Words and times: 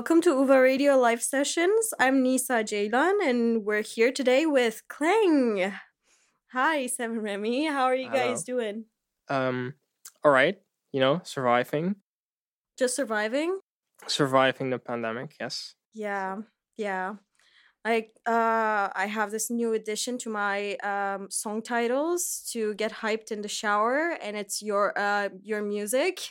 Welcome 0.00 0.22
to 0.22 0.30
Uva 0.30 0.62
Radio 0.62 0.96
Live 0.96 1.22
Sessions. 1.22 1.92
I'm 2.00 2.22
Nisa 2.22 2.64
Jaylan, 2.64 3.18
and 3.22 3.66
we're 3.66 3.82
here 3.82 4.10
today 4.10 4.46
with 4.46 4.80
Klang. 4.88 5.74
Hi, 6.54 6.86
Seven 6.86 7.20
Remy. 7.20 7.66
How 7.66 7.84
are 7.84 7.94
you 7.94 8.08
guys 8.08 8.42
doing? 8.42 8.86
Um, 9.28 9.74
all 10.24 10.32
right, 10.32 10.56
you 10.90 11.00
know, 11.00 11.20
surviving, 11.24 11.96
Just 12.78 12.96
surviving? 12.96 13.60
surviving 14.06 14.70
the 14.70 14.78
pandemic. 14.78 15.36
Yes. 15.38 15.74
Yeah, 15.92 16.38
yeah. 16.78 17.16
Like, 17.84 18.16
uh, 18.26 18.88
I 18.94 19.06
have 19.06 19.30
this 19.30 19.50
new 19.50 19.74
addition 19.74 20.16
to 20.24 20.30
my 20.30 20.76
um 20.76 21.30
song 21.30 21.60
titles 21.60 22.48
to 22.52 22.72
get 22.72 22.90
hyped 23.04 23.30
in 23.30 23.42
the 23.42 23.48
shower, 23.48 24.16
and 24.22 24.34
it's 24.34 24.62
your 24.62 24.98
uh 24.98 25.28
your 25.42 25.60
music. 25.60 26.30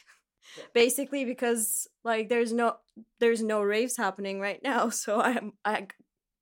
Basically, 0.74 1.26
because 1.26 1.88
like 2.04 2.30
there's 2.30 2.52
no 2.54 2.76
there's 3.20 3.42
no 3.42 3.62
raves 3.62 3.98
happening 3.98 4.40
right 4.40 4.62
now, 4.64 4.90
so 5.04 5.22
I'm 5.22 5.54
I, 5.66 5.88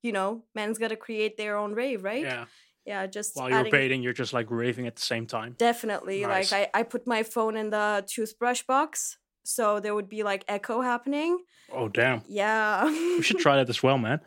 you 0.02 0.12
know, 0.12 0.44
man's 0.54 0.78
got 0.78 0.88
to 0.88 0.96
create 0.96 1.36
their 1.36 1.56
own 1.56 1.74
rave, 1.74 2.04
right? 2.04 2.22
Yeah. 2.22 2.44
Yeah, 2.86 3.06
just 3.06 3.36
While 3.36 3.50
you're 3.50 3.58
adding- 3.58 3.70
bathing, 3.72 4.02
you're 4.02 4.14
just 4.14 4.32
like 4.32 4.46
raving 4.50 4.86
at 4.86 4.96
the 4.96 5.02
same 5.02 5.26
time. 5.26 5.54
Definitely. 5.58 6.22
Nice. 6.22 6.50
Like 6.52 6.70
I, 6.74 6.80
I 6.80 6.82
put 6.84 7.06
my 7.06 7.22
phone 7.22 7.54
in 7.56 7.68
the 7.68 8.02
toothbrush 8.06 8.62
box, 8.62 9.18
so 9.44 9.78
there 9.78 9.94
would 9.94 10.08
be 10.08 10.22
like 10.22 10.42
echo 10.48 10.80
happening. 10.80 11.38
Oh 11.70 11.88
damn. 11.88 12.22
Yeah. 12.28 12.84
We 12.86 13.20
should 13.22 13.38
try 13.46 13.56
that 13.56 13.68
as 13.68 13.82
well, 13.82 13.98
man. 13.98 14.20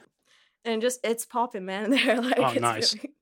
and 0.64 0.80
just 0.80 1.00
it's 1.04 1.26
popping, 1.26 1.66
man. 1.66 1.90
There, 1.96 2.22
like 2.22 2.38
Oh, 2.38 2.54
nice. 2.54 2.94
really- 2.96 3.16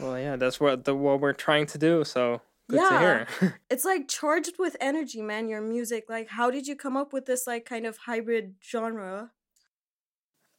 Well, 0.00 0.18
yeah, 0.18 0.36
that's 0.36 0.60
what 0.60 0.84
the 0.84 0.94
what 0.94 1.20
we're 1.20 1.32
trying 1.32 1.66
to 1.66 1.78
do. 1.78 2.04
So 2.04 2.40
good 2.68 2.80
Yeah. 2.80 3.26
it's 3.70 3.84
like 3.84 4.08
charged 4.08 4.58
with 4.58 4.76
energy, 4.80 5.22
man. 5.22 5.48
Your 5.48 5.60
music. 5.60 6.04
Like, 6.08 6.28
how 6.28 6.50
did 6.50 6.66
you 6.66 6.76
come 6.76 6.96
up 6.96 7.12
with 7.12 7.26
this 7.26 7.46
like 7.46 7.64
kind 7.64 7.86
of 7.86 7.98
hybrid 7.98 8.54
genre? 8.62 9.32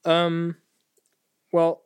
um, 0.06 0.56
well, 1.52 1.84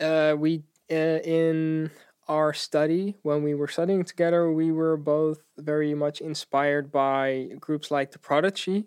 uh, 0.00 0.34
we 0.38 0.64
uh, 0.90 1.20
in 1.24 1.90
our 2.28 2.52
study 2.52 3.16
when 3.22 3.42
we 3.42 3.54
were 3.54 3.68
studying 3.68 4.04
together, 4.04 4.52
we 4.52 4.72
were 4.72 4.96
both 4.96 5.40
very 5.58 5.94
much 5.94 6.20
inspired 6.20 6.92
by 6.92 7.50
groups 7.58 7.90
like 7.90 8.12
the 8.12 8.18
Prodigy. 8.18 8.86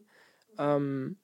Um, 0.57 1.18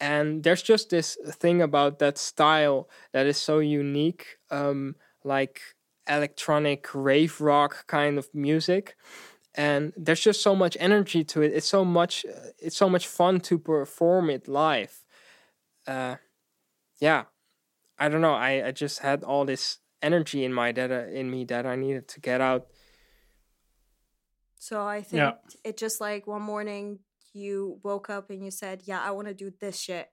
and 0.00 0.42
there's 0.42 0.62
just 0.62 0.90
this 0.90 1.16
thing 1.26 1.62
about 1.62 1.98
that 2.00 2.18
style 2.18 2.88
that 3.12 3.26
is 3.26 3.36
so 3.36 3.60
unique, 3.60 4.38
um, 4.50 4.96
like 5.24 5.60
electronic 6.16 6.94
rave 6.94 7.40
rock 7.40 7.86
kind 7.86 8.18
of 8.18 8.28
music. 8.34 8.96
And 9.54 9.92
there's 9.96 10.20
just 10.20 10.42
so 10.42 10.54
much 10.56 10.76
energy 10.80 11.24
to 11.24 11.42
it. 11.42 11.52
It's 11.52 11.68
so 11.68 11.84
much. 11.84 12.24
uh, 12.26 12.50
It's 12.58 12.76
so 12.76 12.88
much 12.88 13.06
fun 13.08 13.40
to 13.40 13.58
perform 13.58 14.30
it 14.30 14.48
live. 14.48 15.04
Uh, 15.86 16.16
yeah, 17.00 17.24
I 17.98 18.08
don't 18.10 18.22
know. 18.22 18.34
I, 18.34 18.68
I 18.68 18.72
just 18.72 19.00
had 19.00 19.24
all 19.24 19.44
this 19.46 19.78
energy 20.02 20.44
in 20.44 20.52
my 20.52 20.72
that 20.72 20.90
uh, 20.90 21.06
in 21.20 21.30
me 21.30 21.44
that 21.46 21.66
I 21.66 21.76
needed 21.76 22.08
to 22.08 22.20
get 22.20 22.40
out. 22.40 22.66
So 24.58 24.86
I 24.86 25.02
think 25.02 25.22
Yeah. 25.22 25.32
it 25.64 25.76
just 25.76 26.00
like 26.00 26.26
one 26.26 26.42
morning 26.42 27.00
you 27.32 27.80
woke 27.82 28.10
up 28.10 28.30
and 28.30 28.44
you 28.44 28.50
said, 28.50 28.82
"Yeah, 28.84 29.00
I 29.00 29.10
want 29.10 29.28
to 29.28 29.34
do 29.34 29.50
this 29.60 29.78
shit." 29.78 30.08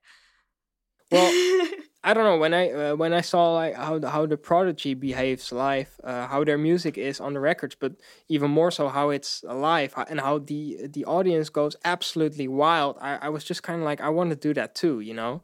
Well, 1.10 1.30
I 2.02 2.14
don't 2.14 2.24
know 2.24 2.38
when 2.38 2.54
I 2.54 2.70
uh, 2.70 2.96
when 2.96 3.12
I 3.12 3.20
saw 3.20 3.52
like 3.52 3.74
how 3.74 3.98
the, 3.98 4.08
how 4.10 4.24
the 4.24 4.38
Prodigy 4.38 4.94
behaves 4.94 5.52
live, 5.52 6.00
uh, 6.02 6.26
how 6.28 6.44
their 6.44 6.56
music 6.56 6.96
is 6.96 7.20
on 7.20 7.34
the 7.34 7.40
records, 7.40 7.74
but 7.74 7.92
even 8.28 8.50
more 8.50 8.70
so 8.70 8.88
how 8.88 9.10
it's 9.10 9.44
live 9.44 9.92
and 10.08 10.20
how 10.20 10.38
the 10.38 10.86
the 10.88 11.04
audience 11.04 11.50
goes 11.50 11.76
absolutely 11.84 12.48
wild. 12.48 12.96
I, 13.00 13.16
I 13.16 13.28
was 13.28 13.44
just 13.44 13.62
kind 13.62 13.80
of 13.80 13.84
like 13.84 14.00
I 14.00 14.08
want 14.08 14.30
to 14.30 14.36
do 14.36 14.54
that 14.54 14.74
too, 14.74 15.00
you 15.00 15.12
know. 15.12 15.42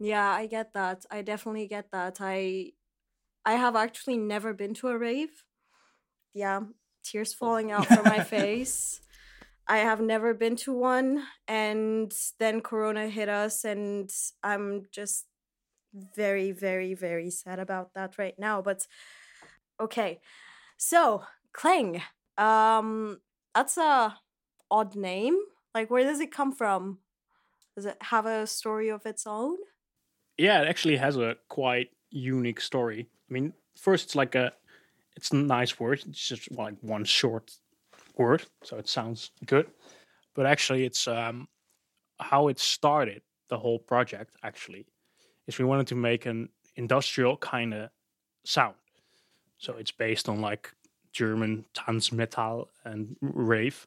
Yeah, 0.00 0.28
I 0.28 0.46
get 0.46 0.72
that. 0.74 1.04
I 1.10 1.22
definitely 1.22 1.68
get 1.68 1.92
that. 1.92 2.16
I 2.20 2.72
I 3.44 3.54
have 3.54 3.76
actually 3.76 4.18
never 4.18 4.52
been 4.52 4.74
to 4.74 4.88
a 4.88 4.98
rave. 4.98 5.44
Yeah, 6.34 6.60
tears 7.04 7.32
falling 7.34 7.70
out 7.72 7.86
from 7.86 8.04
my 8.04 8.20
face. 8.24 9.00
I 9.66 9.78
have 9.78 10.00
never 10.00 10.34
been 10.34 10.56
to 10.56 10.72
one 10.74 11.24
and 11.48 12.12
then 12.38 12.60
corona 12.60 13.08
hit 13.08 13.28
us 13.28 13.64
and 13.64 14.10
I'm 14.42 14.86
just 14.90 15.26
very 15.94 16.52
very 16.52 16.94
very 16.94 17.30
sad 17.30 17.58
about 17.58 17.94
that 17.94 18.18
right 18.18 18.38
now, 18.38 18.60
but 18.62 18.86
okay. 19.80 20.20
So, 20.76 21.24
Clang. 21.52 22.02
Um 22.36 23.20
that's 23.54 23.76
a 23.76 24.18
odd 24.70 24.96
name. 24.96 25.36
Like 25.74 25.90
where 25.90 26.04
does 26.04 26.20
it 26.20 26.32
come 26.32 26.52
from? 26.52 26.98
Does 27.76 27.86
it 27.86 27.96
have 28.02 28.26
a 28.26 28.46
story 28.46 28.88
of 28.88 29.06
its 29.06 29.26
own? 29.26 29.56
Yeah, 30.38 30.62
it 30.62 30.68
actually 30.68 30.96
has 30.96 31.16
a 31.16 31.36
quite 31.48 31.90
unique 32.10 32.60
story. 32.60 33.08
I 33.30 33.32
mean, 33.32 33.52
first 33.76 34.06
it's 34.06 34.14
like 34.16 34.34
a, 34.34 34.52
it's 35.16 35.30
a 35.30 35.36
nice 35.36 35.78
word. 35.78 36.02
It's 36.08 36.28
just 36.28 36.50
like 36.52 36.74
one 36.80 37.04
short 37.04 37.52
word, 38.16 38.44
so 38.62 38.78
it 38.78 38.88
sounds 38.88 39.30
good. 39.46 39.70
But 40.34 40.46
actually, 40.46 40.84
it's 40.84 41.06
um, 41.06 41.48
how 42.18 42.48
it 42.48 42.58
started. 42.58 43.22
The 43.48 43.58
whole 43.58 43.78
project 43.78 44.36
actually 44.42 44.86
is 45.46 45.58
we 45.58 45.64
wanted 45.64 45.86
to 45.88 45.94
make 45.94 46.26
an 46.26 46.48
industrial 46.76 47.36
kind 47.36 47.74
of 47.74 47.90
sound. 48.44 48.74
So 49.58 49.74
it's 49.74 49.92
based 49.92 50.28
on 50.28 50.40
like 50.40 50.72
German 51.12 51.64
Tanzmetal 51.74 52.66
and 52.84 53.16
rave. 53.20 53.86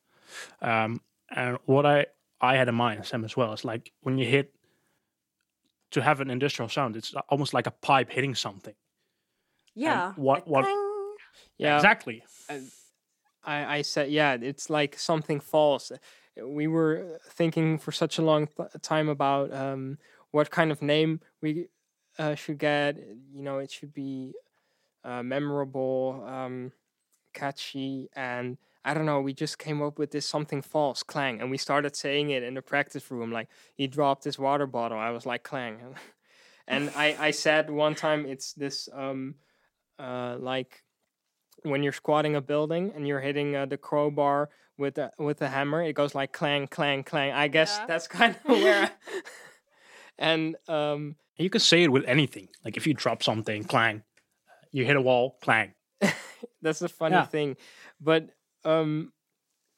Um, 0.61 1.01
and 1.35 1.57
what 1.65 1.85
I 1.85 2.05
I 2.39 2.55
had 2.55 2.67
in 2.69 2.75
mind, 2.75 3.05
Sam 3.05 3.25
as 3.25 3.35
well, 3.35 3.53
is 3.53 3.65
like 3.65 3.91
when 4.01 4.17
you 4.17 4.25
hit 4.25 4.53
to 5.91 6.01
have 6.01 6.21
an 6.21 6.29
industrial 6.29 6.69
sound, 6.69 6.95
it's 6.95 7.13
almost 7.29 7.53
like 7.53 7.65
a 7.67 7.71
pipe 7.71 8.11
hitting 8.11 8.35
something. 8.35 8.75
Yeah. 9.73 10.13
what- 10.15 10.47
what- 10.47 10.65
Yeah, 11.57 11.75
Exactly. 11.77 12.23
I, 13.43 13.77
I 13.77 13.81
said, 13.81 14.09
yeah, 14.11 14.33
it's 14.39 14.69
like 14.69 14.97
something 14.99 15.39
false. 15.39 15.91
We 16.41 16.67
were 16.67 17.19
thinking 17.29 17.77
for 17.79 17.91
such 17.91 18.17
a 18.17 18.21
long 18.21 18.47
th- 18.47 18.69
time 18.81 19.07
about 19.09 19.53
um, 19.53 19.97
what 20.31 20.51
kind 20.51 20.71
of 20.71 20.81
name 20.81 21.21
we 21.41 21.67
uh, 22.17 22.35
should 22.35 22.57
get. 22.57 22.97
You 23.33 23.43
know, 23.43 23.59
it 23.59 23.71
should 23.71 23.93
be 23.93 24.33
uh, 25.03 25.23
memorable, 25.23 26.23
um, 26.27 26.71
catchy, 27.33 28.09
and 28.15 28.57
I 28.83 28.93
don't 28.93 29.05
know. 29.05 29.21
We 29.21 29.33
just 29.33 29.59
came 29.59 29.81
up 29.81 29.99
with 29.99 30.11
this 30.11 30.25
something 30.25 30.61
false, 30.61 31.03
clang, 31.03 31.41
and 31.41 31.51
we 31.51 31.57
started 31.57 31.95
saying 31.95 32.29
it 32.31 32.43
in 32.43 32.53
the 32.53 32.61
practice 32.61 33.09
room. 33.11 33.31
Like 33.31 33.49
he 33.75 33.87
dropped 33.87 34.23
his 34.23 34.39
water 34.39 34.67
bottle, 34.67 34.97
I 34.97 35.11
was 35.11 35.25
like 35.25 35.43
clang, 35.43 35.79
and 36.67 36.89
I 36.95 37.15
I 37.19 37.31
said 37.31 37.69
one 37.69 37.95
time 37.95 38.25
it's 38.25 38.53
this 38.53 38.89
um 38.93 39.35
uh 39.99 40.37
like 40.39 40.83
when 41.63 41.83
you're 41.83 41.93
squatting 41.93 42.35
a 42.35 42.41
building 42.41 42.91
and 42.95 43.07
you're 43.07 43.19
hitting 43.19 43.55
uh, 43.55 43.65
the 43.65 43.77
crowbar 43.77 44.49
with 44.77 44.97
a 44.97 45.11
with 45.17 45.41
a 45.41 45.47
hammer, 45.47 45.81
it 45.83 45.93
goes 45.93 46.13
like 46.15 46.31
clang, 46.31 46.67
clang, 46.67 47.03
clang. 47.03 47.31
I 47.31 47.47
guess 47.47 47.77
Yeah. 47.79 47.85
that's 47.87 48.07
kind 48.19 48.35
of 48.35 48.49
where. 48.49 48.83
I, 48.83 48.91
and 50.19 50.55
um, 50.67 51.15
You 51.37 51.49
can 51.49 51.61
say 51.61 51.83
it 51.83 51.91
with 51.91 52.03
anything. 52.05 52.47
Like 52.65 52.77
if 52.77 52.87
you 52.87 52.93
drop 52.93 53.21
something, 53.23 53.63
clang. 53.63 54.03
You 54.71 54.85
hit 54.85 54.95
a 54.95 55.01
wall, 55.01 55.37
clang. 55.41 55.73
that's 56.61 56.79
the 56.79 56.89
funny 56.89 57.15
Yeah. 57.15 57.25
thing, 57.25 57.57
but 58.01 58.29
um, 58.65 59.13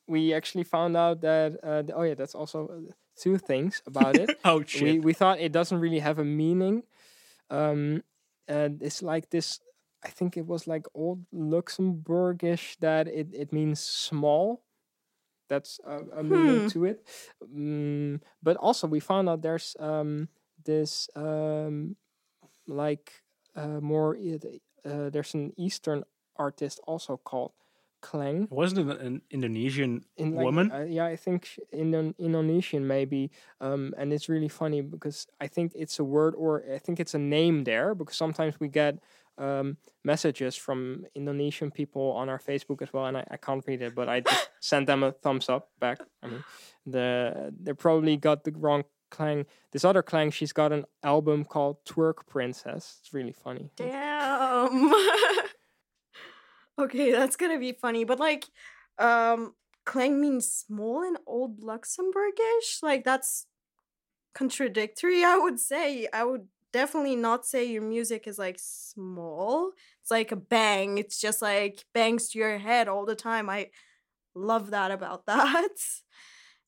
we 0.07 0.33
actually 0.33 0.63
found 0.63 0.97
out 0.97 1.21
that 1.21 1.59
uh, 1.63 1.81
th- 1.83 1.93
oh 1.95 2.03
yeah, 2.03 2.15
that's 2.15 2.35
also 2.35 2.67
uh, 2.67 2.91
two 3.15 3.37
things 3.37 3.81
about 3.85 4.15
it. 4.17 4.29
oh 4.45 4.63
shit. 4.65 4.81
we 4.81 4.99
we 4.99 5.13
thought 5.13 5.39
it 5.39 5.51
doesn't 5.51 5.79
really 5.79 5.99
have 5.99 6.17
a 6.19 6.25
meaning. 6.25 6.83
Um, 7.49 8.03
and 8.47 8.81
it's 8.81 9.01
like 9.03 9.29
this. 9.29 9.59
I 10.03 10.09
think 10.09 10.37
it 10.37 10.47
was 10.47 10.65
like 10.67 10.85
old 10.93 11.25
Luxembourgish 11.33 12.77
that 12.79 13.07
it, 13.07 13.27
it 13.33 13.51
means 13.53 13.79
small. 13.81 14.63
That's 15.49 15.79
a, 15.85 16.19
a 16.19 16.23
meaning 16.23 16.61
Hmm. 16.61 16.67
to 16.67 16.85
it. 16.85 17.05
Mm, 17.43 18.21
but 18.41 18.55
also 18.57 18.87
we 18.87 18.99
found 18.99 19.27
out 19.29 19.41
there's 19.41 19.75
um 19.79 20.29
this 20.65 21.09
um 21.15 21.95
like 22.67 23.21
uh 23.55 23.79
more 23.81 24.17
uh, 24.85 25.09
there's 25.09 25.33
an 25.33 25.53
Eastern 25.57 26.03
artist 26.37 26.79
also 26.87 27.17
called 27.17 27.51
Klang 28.01 28.47
Wasn't 28.49 28.89
it 28.89 29.01
an 29.01 29.21
Indonesian 29.29 30.05
in 30.17 30.35
like, 30.35 30.45
woman? 30.45 30.71
Uh, 30.71 30.85
yeah, 30.87 31.05
I 31.05 31.15
think 31.15 31.59
Indon- 31.73 32.17
Indonesian 32.17 32.87
maybe, 32.87 33.31
um, 33.59 33.93
and 33.97 34.13
it's 34.13 34.29
really 34.29 34.47
funny 34.47 34.81
because 34.81 35.27
I 35.41 35.47
think 35.47 35.73
it's 35.75 35.99
a 35.99 36.03
word 36.03 36.33
or 36.35 36.63
I 36.73 36.77
think 36.77 36.99
it's 36.99 37.13
a 37.13 37.19
name 37.19 37.65
there 37.65 37.93
because 37.95 38.15
sometimes 38.15 38.59
we 38.59 38.69
get 38.69 38.99
um, 39.37 39.77
messages 40.03 40.55
from 40.55 41.05
Indonesian 41.15 41.71
people 41.71 42.11
on 42.11 42.29
our 42.29 42.39
Facebook 42.39 42.81
as 42.81 42.93
well, 42.93 43.05
and 43.05 43.17
I, 43.17 43.25
I 43.31 43.37
can't 43.37 43.63
read 43.67 43.81
it, 43.81 43.95
but 43.95 44.07
I 44.09 44.21
just 44.21 44.49
sent 44.59 44.87
them 44.87 45.03
a 45.03 45.11
thumbs 45.11 45.49
up 45.49 45.69
back. 45.79 45.99
I 46.23 46.27
mean, 46.27 46.43
the 46.85 47.53
they 47.61 47.73
probably 47.73 48.17
got 48.17 48.43
the 48.43 48.51
wrong 48.51 48.83
clang. 49.09 49.45
This 49.71 49.85
other 49.85 50.01
clang, 50.01 50.31
she's 50.31 50.53
got 50.53 50.71
an 50.71 50.85
album 51.03 51.45
called 51.45 51.83
Twerk 51.85 52.27
Princess. 52.27 52.97
It's 53.01 53.13
really 53.13 53.33
funny. 53.33 53.69
Damn. 53.75 54.91
okay, 56.79 57.11
that's 57.11 57.35
gonna 57.35 57.59
be 57.59 57.73
funny. 57.73 58.03
But 58.03 58.19
like, 58.19 58.45
um, 58.97 59.53
clang 59.85 60.21
means 60.21 60.51
small 60.51 61.03
in 61.03 61.17
old 61.25 61.61
Luxembourgish. 61.61 62.83
Like 62.83 63.03
that's 63.03 63.45
contradictory, 64.33 65.23
I 65.23 65.37
would 65.37 65.59
say. 65.59 66.07
I 66.13 66.23
would 66.23 66.47
definitely 66.71 67.15
not 67.15 67.45
say 67.45 67.65
your 67.65 67.81
music 67.81 68.27
is 68.27 68.37
like 68.37 68.57
small. 68.59 69.71
It's 70.01 70.11
like 70.11 70.31
a 70.31 70.35
bang. 70.35 70.97
It's 70.97 71.19
just 71.19 71.41
like 71.41 71.85
bangs 71.93 72.29
to 72.29 72.39
your 72.39 72.57
head 72.57 72.87
all 72.87 73.05
the 73.05 73.15
time. 73.15 73.49
I 73.49 73.69
love 74.35 74.71
that 74.71 74.91
about 74.91 75.25
that. 75.25 75.69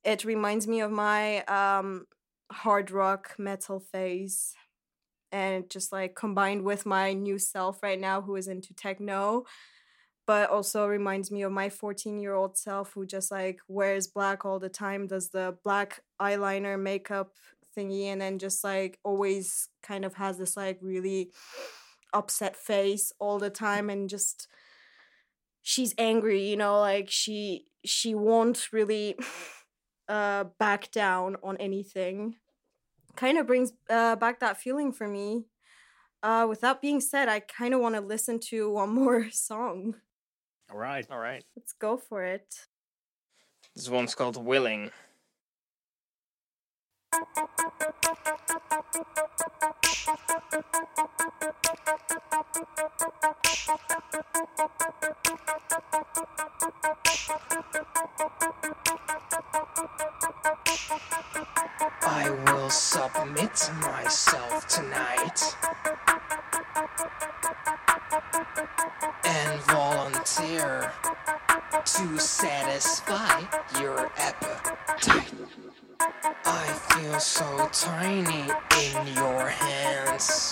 It 0.04 0.26
reminds 0.26 0.68
me 0.68 0.82
of 0.82 0.90
my 0.90 1.44
um 1.44 2.08
hard 2.52 2.92
rock 2.92 3.36
metal 3.38 3.80
phase 3.80 4.54
and 5.32 5.70
just 5.70 5.92
like 5.92 6.16
combined 6.16 6.64
with 6.64 6.86
my 6.86 7.14
new 7.14 7.40
self 7.40 7.82
right 7.82 8.00
now 8.00 8.22
who 8.22 8.36
is 8.36 8.48
into 8.48 8.74
techno 8.74 9.46
but 10.28 10.50
also 10.50 10.86
reminds 10.86 11.32
me 11.32 11.42
of 11.42 11.52
my 11.52 11.70
14 11.70 12.20
year 12.20 12.34
old 12.34 12.58
self 12.58 12.94
who 12.94 13.06
just 13.06 13.32
like 13.32 13.60
wears 13.68 14.08
black 14.08 14.46
all 14.46 14.60
the 14.60 14.70
time 14.70 15.08
does 15.08 15.30
the 15.30 15.56
black 15.64 16.02
eyeliner 16.22 16.80
makeup 16.80 17.34
thingy 17.78 18.06
and 18.06 18.22
then 18.22 18.38
just 18.38 18.64
like 18.64 19.00
always 19.04 19.70
kind 19.82 20.06
of 20.06 20.16
has 20.16 20.38
this 20.38 20.58
like 20.58 20.78
really 20.82 21.32
upset 22.14 22.56
face 22.56 23.14
all 23.20 23.40
the 23.40 23.50
time 23.50 23.90
and 23.90 24.10
just 24.10 24.48
she's 25.62 25.94
angry 25.98 26.50
you 26.50 26.58
know 26.58 26.80
like 26.80 27.10
she 27.10 27.66
she 27.86 28.14
won't 28.14 28.72
really 28.74 29.16
uh 30.12 30.44
back 30.60 30.92
down 30.92 31.38
on 31.42 31.56
anything 31.58 32.36
kind 33.16 33.38
of 33.38 33.48
brings 33.48 33.72
uh 33.90 34.16
back 34.18 34.40
that 34.42 34.58
feeling 34.60 34.92
for 34.92 35.08
me 35.08 35.46
uh 36.22 36.46
with 36.50 36.60
that 36.62 36.82
being 36.82 37.00
said 37.00 37.30
i 37.30 37.40
kind 37.40 37.74
of 37.74 37.80
want 37.80 37.96
to 37.96 38.02
listen 38.02 38.38
to 38.40 38.70
one 38.70 38.90
more 39.02 39.30
song 39.32 39.96
All 40.70 40.78
right. 40.78 41.06
All 41.10 41.20
right. 41.30 41.44
let's 41.56 41.74
go 41.74 41.98
for 41.98 42.24
it 42.24 42.68
This 43.76 43.90
one's 43.90 44.14
called 44.16 44.38
Willing. 44.52 44.92
Will 63.16 63.26
submit 63.26 63.72
myself 63.82 64.68
tonight 64.68 65.56
and 69.24 69.62
volunteer 69.62 70.92
to 71.86 72.20
satisfy 72.20 73.42
your 73.80 74.12
appetite. 74.18 75.34
I 76.46 76.68
feel 76.90 77.20
so 77.20 77.70
tiny 77.72 78.50
in 78.80 79.08
your 79.16 79.48
hands 79.48 80.52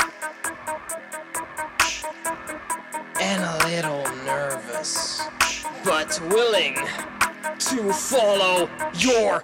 and 3.21 3.43
a 3.43 3.67
little 3.67 4.03
nervous, 4.25 5.21
but 5.83 6.19
willing 6.29 6.75
to 7.59 7.93
follow 7.93 8.69
your 8.97 9.43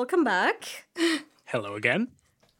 welcome 0.00 0.24
back. 0.24 0.86
Hello 1.44 1.74
again. 1.74 2.08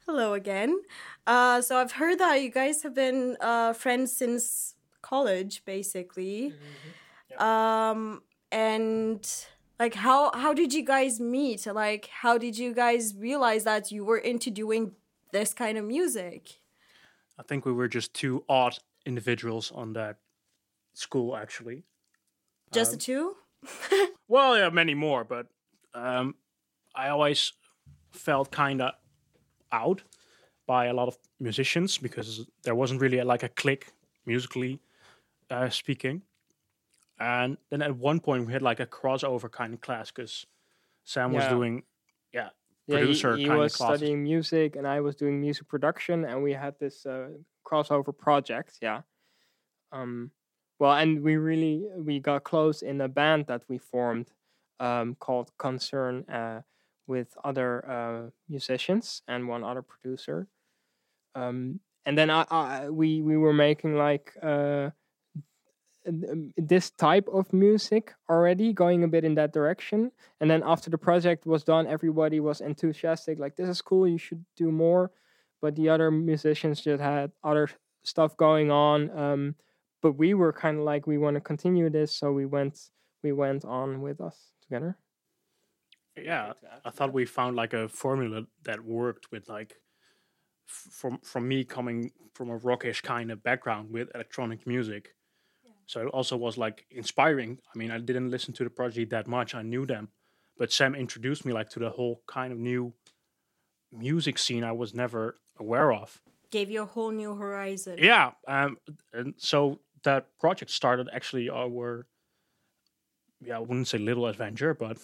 hello 0.04 0.34
again. 0.34 0.78
Uh 1.26 1.62
so 1.62 1.78
i've 1.78 1.92
heard 1.92 2.18
that 2.18 2.42
you 2.42 2.50
guys 2.50 2.82
have 2.82 2.94
been 2.94 3.38
uh 3.40 3.72
friends 3.72 4.14
since 4.14 4.74
college 5.00 5.62
basically. 5.64 6.52
Um 7.38 8.20
and 8.52 9.22
like 9.78 9.94
how 9.94 10.32
how 10.34 10.52
did 10.52 10.74
you 10.74 10.84
guys 10.84 11.18
meet? 11.18 11.66
Like 11.66 12.10
how 12.24 12.36
did 12.36 12.58
you 12.58 12.74
guys 12.74 13.14
realize 13.16 13.64
that 13.64 13.90
you 13.90 14.04
were 14.04 14.18
into 14.32 14.50
doing 14.50 14.92
this 15.32 15.54
kind 15.54 15.78
of 15.78 15.84
music? 15.86 16.60
I 17.38 17.42
think 17.42 17.64
we 17.64 17.72
were 17.72 17.88
just 17.88 18.12
two 18.12 18.44
odd 18.50 18.76
individuals 19.06 19.72
on 19.74 19.94
that 19.94 20.16
school, 20.92 21.34
actually. 21.34 21.84
just 22.70 22.90
the 22.90 22.98
two? 22.98 23.36
Well, 24.28 24.56
yeah, 24.56 24.68
many 24.68 24.94
more, 24.94 25.24
but 25.24 25.46
um, 25.94 26.34
I 26.94 27.08
always 27.08 27.52
felt 28.10 28.50
kind 28.50 28.82
of 28.82 28.92
out 29.72 30.02
by 30.66 30.86
a 30.86 30.92
lot 30.94 31.08
of 31.08 31.16
musicians 31.38 31.98
because 31.98 32.46
there 32.64 32.74
wasn't 32.74 33.00
really 33.00 33.20
like 33.22 33.42
a 33.42 33.48
click 33.48 33.92
musically 34.26 34.80
uh, 35.50 35.68
speaking. 35.68 36.22
And 37.18 37.58
then 37.70 37.82
at 37.82 37.96
one 37.96 38.20
point 38.20 38.46
we 38.46 38.52
had 38.52 38.62
like 38.62 38.80
a 38.80 38.86
crossover 38.86 39.50
kind 39.50 39.74
of 39.74 39.80
class 39.80 40.10
because 40.10 40.46
Sam 41.04 41.32
was 41.32 41.44
doing, 41.46 41.82
yeah, 42.32 42.50
Yeah, 42.86 42.96
he- 42.98 43.02
producer 43.02 43.36
he, 43.36 43.46
kind 43.46 43.58
was 43.58 43.74
studying 43.74 44.22
music, 44.22 44.76
and 44.76 44.86
I 44.86 45.00
was 45.00 45.16
doing 45.16 45.40
music 45.40 45.68
production, 45.68 46.24
and 46.24 46.42
we 46.42 46.52
had 46.52 46.78
this 46.78 47.04
uh, 47.06 47.28
crossover 47.64 48.16
project. 48.16 48.78
Yeah. 48.80 49.02
Um, 49.92 50.30
well, 50.78 50.92
and 50.92 51.22
we 51.22 51.36
really 51.36 51.84
we 51.96 52.20
got 52.20 52.44
close 52.44 52.80
in 52.80 53.00
a 53.00 53.08
band 53.08 53.46
that 53.48 53.62
we 53.68 53.76
formed 53.78 54.30
um, 54.78 55.14
called 55.16 55.50
Concern 55.58 56.24
uh, 56.30 56.62
with 57.10 57.28
other 57.44 57.70
uh, 57.96 58.30
musicians 58.48 59.22
and 59.26 59.48
one 59.48 59.64
other 59.64 59.82
producer. 59.82 60.46
Um, 61.34 61.80
and 62.06 62.16
then 62.16 62.30
I, 62.30 62.46
I 62.50 62.88
we 62.88 63.20
we 63.20 63.36
were 63.36 63.52
making 63.52 63.96
like 63.96 64.32
uh, 64.42 64.90
um, 66.08 66.52
this 66.56 66.90
type 66.90 67.28
of 67.28 67.52
music 67.52 68.14
already, 68.28 68.72
going 68.72 69.04
a 69.04 69.08
bit 69.08 69.24
in 69.24 69.34
that 69.34 69.52
direction. 69.52 70.12
And 70.40 70.48
then 70.50 70.62
after 70.64 70.88
the 70.88 70.98
project 70.98 71.46
was 71.46 71.64
done, 71.64 71.86
everybody 71.86 72.40
was 72.40 72.60
enthusiastic, 72.60 73.38
like 73.38 73.56
this 73.56 73.68
is 73.68 73.82
cool, 73.82 74.08
you 74.08 74.18
should 74.18 74.44
do 74.56 74.70
more. 74.70 75.10
But 75.60 75.74
the 75.74 75.90
other 75.90 76.10
musicians 76.10 76.80
just 76.80 77.02
had 77.02 77.32
other 77.44 77.68
stuff 78.02 78.36
going 78.36 78.70
on. 78.70 79.10
Um, 79.10 79.54
but 80.02 80.12
we 80.12 80.32
were 80.32 80.52
kind 80.52 80.78
of 80.78 80.84
like 80.84 81.06
we 81.06 81.18
want 81.18 81.34
to 81.34 81.40
continue 81.40 81.90
this, 81.90 82.16
so 82.16 82.32
we 82.32 82.46
went 82.46 82.78
we 83.22 83.32
went 83.32 83.64
on 83.64 84.00
with 84.00 84.20
us 84.20 84.36
together. 84.62 84.96
Yeah, 86.24 86.52
I 86.84 86.90
thought 86.90 87.12
we 87.12 87.24
found 87.26 87.56
like 87.56 87.72
a 87.72 87.88
formula 87.88 88.46
that 88.64 88.84
worked 88.84 89.30
with 89.30 89.48
like 89.48 89.76
from 90.66 91.18
from 91.18 91.48
me 91.48 91.64
coming 91.64 92.12
from 92.34 92.50
a 92.50 92.56
rockish 92.56 93.00
kind 93.02 93.30
of 93.30 93.42
background 93.42 93.90
with 93.90 94.08
electronic 94.14 94.66
music. 94.66 95.14
So 95.86 96.02
it 96.02 96.06
also 96.06 96.36
was 96.36 96.56
like 96.56 96.86
inspiring. 96.90 97.58
I 97.74 97.78
mean, 97.78 97.90
I 97.90 97.98
didn't 97.98 98.30
listen 98.30 98.54
to 98.54 98.64
the 98.64 98.70
project 98.70 99.10
that 99.10 99.26
much. 99.26 99.54
I 99.56 99.62
knew 99.62 99.86
them, 99.86 100.10
but 100.56 100.72
Sam 100.72 100.94
introduced 100.94 101.44
me 101.44 101.52
like 101.52 101.68
to 101.70 101.80
the 101.80 101.90
whole 101.90 102.22
kind 102.28 102.52
of 102.52 102.58
new 102.58 102.94
music 103.90 104.38
scene 104.38 104.62
I 104.62 104.72
was 104.72 104.94
never 104.94 105.40
aware 105.58 105.92
of. 105.92 106.20
Gave 106.50 106.70
you 106.70 106.82
a 106.82 106.86
whole 106.86 107.10
new 107.10 107.34
horizon. 107.34 107.96
Yeah, 107.98 108.32
um, 108.46 108.78
and 109.12 109.34
so 109.36 109.80
that 110.04 110.26
project 110.38 110.70
started 110.70 111.08
actually 111.12 111.48
our, 111.50 112.06
yeah, 113.40 113.56
I 113.56 113.60
wouldn't 113.60 113.88
say 113.88 113.98
little 113.98 114.26
adventure, 114.26 114.74
but 114.74 114.98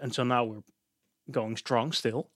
until 0.00 0.24
now 0.24 0.44
we're 0.44 0.62
going 1.30 1.56
strong 1.56 1.92
still. 1.92 2.30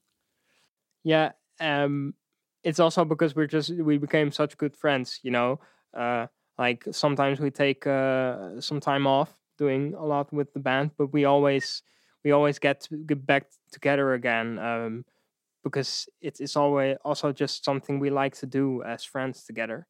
Yeah, 1.04 1.32
um, 1.60 2.14
it's 2.62 2.80
also 2.80 3.04
because 3.04 3.34
we're 3.34 3.46
just 3.46 3.70
we 3.70 3.98
became 3.98 4.32
such 4.32 4.56
good 4.56 4.76
friends. 4.76 5.20
You 5.22 5.30
know, 5.30 5.60
uh, 5.94 6.26
like 6.58 6.84
sometimes 6.90 7.40
we 7.40 7.50
take 7.50 7.86
uh, 7.86 8.60
some 8.60 8.80
time 8.80 9.06
off 9.06 9.30
doing 9.56 9.94
a 9.94 10.04
lot 10.04 10.32
with 10.32 10.52
the 10.52 10.60
band, 10.60 10.90
but 10.96 11.12
we 11.12 11.24
always 11.24 11.82
we 12.24 12.32
always 12.32 12.58
get 12.58 12.80
to 12.82 12.96
get 12.96 13.26
back 13.26 13.46
together 13.72 14.14
again 14.14 14.58
um, 14.58 15.04
because 15.62 16.08
it's 16.20 16.40
it's 16.40 16.56
always 16.56 16.96
also 17.04 17.32
just 17.32 17.64
something 17.64 17.98
we 17.98 18.10
like 18.10 18.34
to 18.36 18.46
do 18.46 18.82
as 18.82 19.04
friends 19.04 19.44
together. 19.44 19.86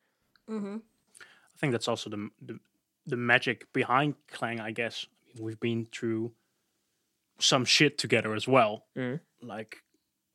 Mm-hmm. 0.48 0.76
I 1.20 1.58
think 1.58 1.72
that's 1.72 1.88
also 1.88 2.10
the 2.10 2.28
the, 2.40 2.58
the 3.06 3.16
magic 3.16 3.72
behind 3.72 4.14
Clang. 4.28 4.60
I 4.60 4.72
guess 4.72 5.06
we've 5.40 5.60
been 5.60 5.86
through 5.92 6.32
some 7.40 7.64
shit 7.64 7.98
together 7.98 8.34
as 8.34 8.48
well. 8.48 8.88
Mhm. 8.94 9.20
Like, 9.42 9.78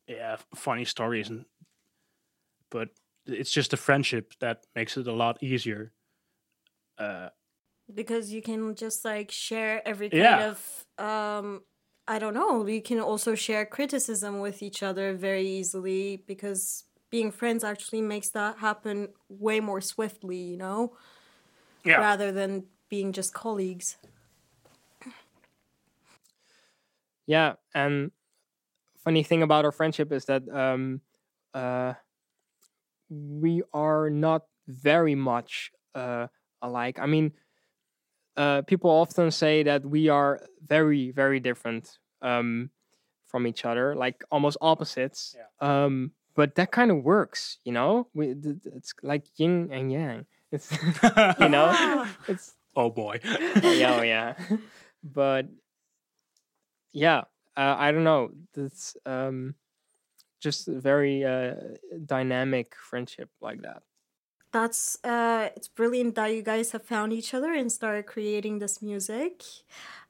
yeah, 0.08 0.38
funny 0.54 0.84
stories, 0.84 1.30
and 1.30 1.46
but 2.70 2.90
it's 3.26 3.50
just 3.50 3.70
the 3.70 3.76
friendship 3.76 4.32
that 4.40 4.66
makes 4.74 4.96
it 4.96 5.06
a 5.06 5.12
lot 5.12 5.42
easier. 5.42 5.92
Uh, 6.98 7.28
because 7.92 8.32
you 8.32 8.40
can 8.42 8.74
just 8.74 9.04
like 9.04 9.30
share 9.30 9.86
every 9.86 10.08
kind 10.10 10.40
Yeah. 10.40 10.40
of 10.40 10.86
um 10.98 11.64
i 12.08 12.18
don't 12.18 12.34
know 12.34 12.66
you 12.66 12.80
can 12.82 12.98
also 12.98 13.34
share 13.34 13.66
criticism 13.66 14.40
with 14.40 14.62
each 14.62 14.82
other 14.82 15.14
very 15.14 15.46
easily 15.46 16.24
because 16.26 16.84
being 17.10 17.30
friends 17.30 17.62
actually 17.62 18.00
makes 18.00 18.30
that 18.30 18.58
happen 18.58 19.08
way 19.28 19.60
more 19.60 19.80
swiftly 19.80 20.38
you 20.38 20.56
know 20.56 20.96
yeah, 21.84 21.96
rather 21.96 22.32
than 22.32 22.66
being 22.88 23.12
just 23.12 23.34
colleagues 23.34 23.96
Yeah, 27.26 27.54
and 27.74 28.10
funny 29.02 29.22
thing 29.22 29.42
about 29.42 29.64
our 29.64 29.72
friendship 29.72 30.12
is 30.12 30.24
that 30.26 30.48
um, 30.48 31.00
uh, 31.52 31.94
we 33.10 33.62
are 33.72 34.10
not 34.10 34.42
very 34.66 35.14
much 35.14 35.70
uh, 35.94 36.26
alike. 36.62 36.98
I 36.98 37.06
mean, 37.06 37.32
uh, 38.36 38.62
people 38.62 38.90
often 38.90 39.30
say 39.30 39.62
that 39.62 39.84
we 39.84 40.08
are 40.08 40.40
very, 40.66 41.10
very 41.10 41.40
different 41.40 41.98
um, 42.22 42.70
from 43.26 43.46
each 43.46 43.64
other, 43.64 43.94
like 43.94 44.24
almost 44.30 44.56
opposites. 44.60 45.36
Um, 45.60 46.12
but 46.34 46.56
that 46.56 46.72
kind 46.72 46.90
of 46.90 47.04
works, 47.04 47.58
you 47.64 47.72
know. 47.72 48.08
We, 48.14 48.34
it's 48.64 48.92
like 49.02 49.26
yin 49.36 49.68
and 49.70 49.92
yang. 49.92 50.26
It's 50.50 50.70
you 51.40 51.48
know, 51.48 52.06
it's 52.28 52.54
oh 52.74 52.90
boy. 52.90 53.20
yeah, 53.24 53.96
oh, 53.98 54.02
yeah. 54.14 54.34
but 55.02 55.46
yeah, 56.94 57.22
uh, 57.56 57.76
I 57.78 57.92
don't 57.92 58.04
know. 58.04 58.32
It's 58.56 58.96
um, 59.06 59.56
just 60.40 60.68
a 60.68 60.80
very 60.80 61.24
uh, 61.24 61.54
dynamic 62.06 62.74
friendship 62.76 63.30
like 63.42 63.62
that. 63.62 63.82
that's 64.52 64.98
uh 65.04 65.50
it's 65.56 65.68
brilliant 65.68 66.14
that 66.14 66.28
you 66.34 66.42
guys 66.42 66.70
have 66.72 66.84
found 66.84 67.12
each 67.12 67.34
other 67.34 67.52
and 67.52 67.72
started 67.72 68.06
creating 68.06 68.60
this 68.60 68.80
music 68.80 69.42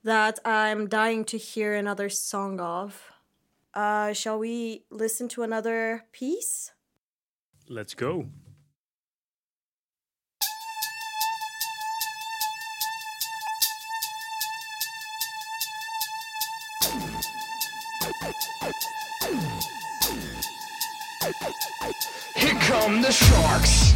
that 0.03 0.39
i'm 0.45 0.89
dying 0.89 1.25
to 1.25 1.39
hear 1.39 1.75
another 1.75 2.09
song 2.11 2.61
of 2.61 3.13
uh 3.75 4.13
shall 4.13 4.39
we 4.39 4.85
listen 4.91 5.29
to 5.29 5.43
another 5.43 6.05
piece 6.13 6.73
Let's 7.69 7.95
go. 7.95 8.29
Come 22.85 23.01
the 23.01 23.11
sharks. 23.11 23.94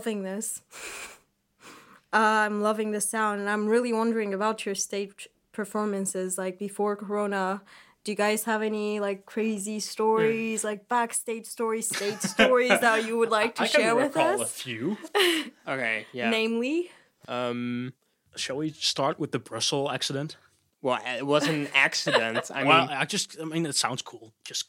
Loving 0.00 0.22
this. 0.22 0.62
Uh, 2.12 2.16
I'm 2.46 2.62
loving 2.62 2.90
the 2.92 3.00
sound, 3.00 3.40
and 3.40 3.48
I'm 3.50 3.66
really 3.66 3.92
wondering 3.92 4.32
about 4.34 4.64
your 4.66 4.74
stage 4.74 5.28
performances. 5.52 6.38
Like 6.38 6.58
before 6.58 6.96
Corona, 6.96 7.60
do 8.02 8.10
you 8.12 8.16
guys 8.16 8.44
have 8.44 8.62
any 8.62 8.98
like 8.98 9.26
crazy 9.26 9.78
stories, 9.78 10.64
like 10.64 10.88
backstage 10.88 11.44
stories, 11.46 11.86
stage 11.94 12.18
stories 12.36 12.70
that 12.80 13.06
you 13.06 13.18
would 13.18 13.30
like 13.30 13.54
to 13.56 13.62
I 13.64 13.66
share 13.66 13.88
can 13.94 13.96
with 13.96 14.16
recall 14.16 14.40
a 14.42 14.46
few. 14.46 14.96
Okay, 15.68 16.06
yeah. 16.12 16.30
Namely, 16.30 16.90
Um, 17.28 17.92
Shall 18.36 18.56
we 18.56 18.70
start 18.70 19.18
with 19.20 19.30
the 19.32 19.38
Brussels 19.38 19.90
accident? 19.92 20.36
well, 20.82 20.98
it 21.18 21.26
was 21.26 21.46
an 21.46 21.68
accident. 21.74 22.50
I 22.52 22.64
well, 22.64 22.86
mean, 22.86 22.96
I 22.96 23.04
just, 23.04 23.36
I 23.40 23.44
mean, 23.44 23.66
it 23.66 23.76
sounds 23.76 24.02
cool. 24.02 24.32
Just, 24.44 24.64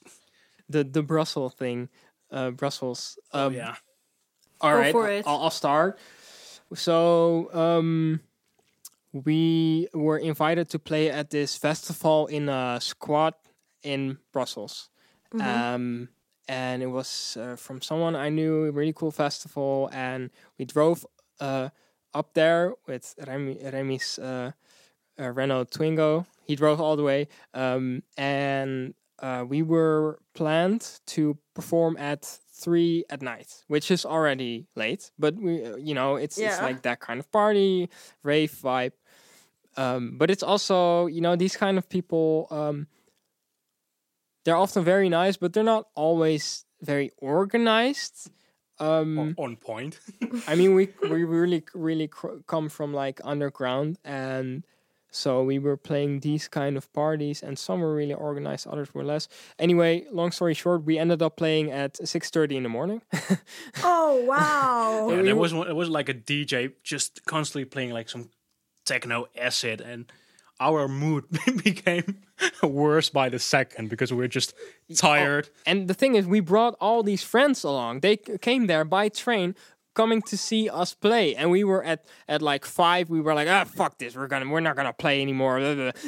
the 0.70 0.84
the 0.84 1.02
Brussels 1.02 1.54
thing, 1.56 1.90
uh, 2.32 2.52
Brussels. 2.52 3.18
oh 3.34 3.48
Um, 3.48 3.54
yeah. 3.54 3.76
All 4.62 4.76
right, 4.76 4.92
for 4.92 5.08
I'll- 5.08 5.18
it. 5.18 5.28
I'll, 5.28 5.42
I'll 5.44 5.50
start. 5.50 6.00
So, 6.74 7.50
um, 7.54 8.22
we 9.14 9.88
were 9.94 10.18
invited 10.18 10.70
to 10.70 10.80
play 10.80 11.10
at 11.10 11.30
this 11.30 11.58
festival 11.58 12.28
in 12.28 12.48
a 12.48 12.80
squad 12.82 13.34
in 13.84 14.18
Brussels. 14.32 14.90
Mm-hmm. 15.34 15.48
Um, 15.48 16.10
and 16.48 16.82
it 16.82 16.88
was 16.88 17.38
uh, 17.40 17.56
from 17.56 17.82
someone 17.82 18.16
I 18.16 18.30
knew, 18.30 18.66
a 18.66 18.72
really 18.72 18.94
cool 18.94 19.12
festival. 19.12 19.90
And 19.92 20.30
we 20.58 20.66
drove 20.66 21.06
uh, 21.40 21.70
up 22.14 22.34
there 22.34 22.74
with 22.88 23.16
Remy, 23.26 23.60
Remy's 23.72 24.20
uh, 24.20 24.52
uh, 25.20 25.30
Renault 25.32 25.66
Twingo. 25.66 26.26
He 26.46 26.56
drove 26.56 26.80
all 26.82 26.96
the 26.96 27.04
way. 27.04 27.28
Um, 27.54 28.04
and 28.18 28.94
uh, 29.20 29.46
we 29.48 29.62
were 29.62 30.20
planned 30.34 31.00
to 31.08 31.38
perform 31.54 31.98
at 31.98 32.40
three 32.62 33.04
at 33.10 33.22
night, 33.22 33.64
which 33.68 33.90
is 33.92 34.06
already 34.06 34.68
late. 34.76 35.12
But 35.18 35.36
we, 35.36 35.66
uh, 35.66 35.76
you 35.78 35.94
know, 35.94 36.16
it's 36.16 36.38
it's 36.38 36.62
like 36.68 36.82
that 36.84 37.00
kind 37.00 37.20
of 37.20 37.32
party 37.32 37.90
rave 38.24 38.52
vibe. 38.64 38.94
Um, 39.78 40.18
but 40.18 40.30
it's 40.30 40.44
also, 40.44 41.08
you 41.08 41.22
know, 41.22 41.36
these 41.36 41.56
kind 41.58 41.78
of 41.78 41.88
people. 41.90 42.48
Um, 42.52 42.88
they're 44.44 44.58
often 44.58 44.84
very 44.84 45.10
nice, 45.10 45.38
but 45.38 45.54
they're 45.54 45.64
not 45.64 45.86
always 45.96 46.66
very 46.82 47.12
organized. 47.18 48.32
Um, 48.80 49.20
On, 49.20 49.36
on 49.38 49.56
point. 49.58 50.00
I 50.48 50.56
mean, 50.56 50.74
we 50.74 50.90
we 51.10 51.24
really 51.24 51.64
really 51.74 52.08
cr- 52.08 52.42
come 52.48 52.70
from 52.70 52.94
like 52.94 53.22
underground, 53.24 53.98
and 54.04 54.66
so 55.12 55.44
we 55.44 55.60
were 55.60 55.78
playing 55.78 56.22
these 56.22 56.48
kind 56.48 56.78
of 56.78 56.92
parties, 56.94 57.44
and 57.44 57.60
some 57.60 57.82
were 57.82 57.94
really 57.94 58.14
organized, 58.14 58.66
others 58.66 58.94
were 58.94 59.04
less. 59.04 59.28
Anyway, 59.60 60.06
long 60.12 60.32
story 60.32 60.54
short, 60.54 60.84
we 60.86 60.98
ended 60.98 61.22
up 61.22 61.36
playing 61.36 61.70
at 61.72 62.08
six 62.08 62.30
thirty 62.30 62.56
in 62.56 62.64
the 62.64 62.70
morning. 62.70 63.02
oh 63.84 64.24
wow! 64.26 65.10
Yeah, 65.12 65.22
there 65.22 65.36
was 65.36 65.54
one- 65.54 65.68
it 65.68 65.76
was 65.76 65.90
like 65.90 66.10
a 66.10 66.14
DJ 66.14 66.74
just 66.84 67.26
constantly 67.26 67.66
playing 67.66 67.92
like 67.92 68.10
some 68.10 68.30
techno 68.86 69.28
acid, 69.38 69.82
and 69.82 70.12
our 70.62 70.88
mood 70.88 71.26
became 71.64 72.22
worse 72.64 73.10
by 73.10 73.30
the 73.30 73.40
second 73.40 73.90
because 73.90 74.12
we 74.12 74.18
were 74.18 74.28
just 74.28 74.54
oh, 74.92 74.96
tired. 74.96 75.50
and 75.66 75.88
the 75.88 75.94
thing 75.94 76.16
is, 76.16 76.26
we 76.26 76.40
brought 76.40 76.76
all 76.80 77.04
these 77.04 77.24
friends 77.24 77.64
along. 77.64 78.00
They 78.00 78.16
came 78.18 78.68
there 78.68 78.86
by 78.86 79.10
train, 79.10 79.56
coming 79.94 80.22
to 80.24 80.38
see 80.38 80.70
us 80.70 80.94
play, 80.94 81.36
and 81.36 81.52
we 81.52 81.64
were 81.64 81.84
at 81.84 82.06
at 82.28 82.42
like 82.42 82.66
five. 82.66 83.10
We 83.10 83.22
were 83.22 83.34
like, 83.34 83.48
ah, 83.48 83.66
fuck 83.66 83.98
this. 83.98 84.16
We're 84.16 84.28
gonna, 84.28 84.50
we're 84.50 84.60
not 84.60 84.76
gonna 84.76 84.94
play 84.94 85.22
anymore. 85.22 85.58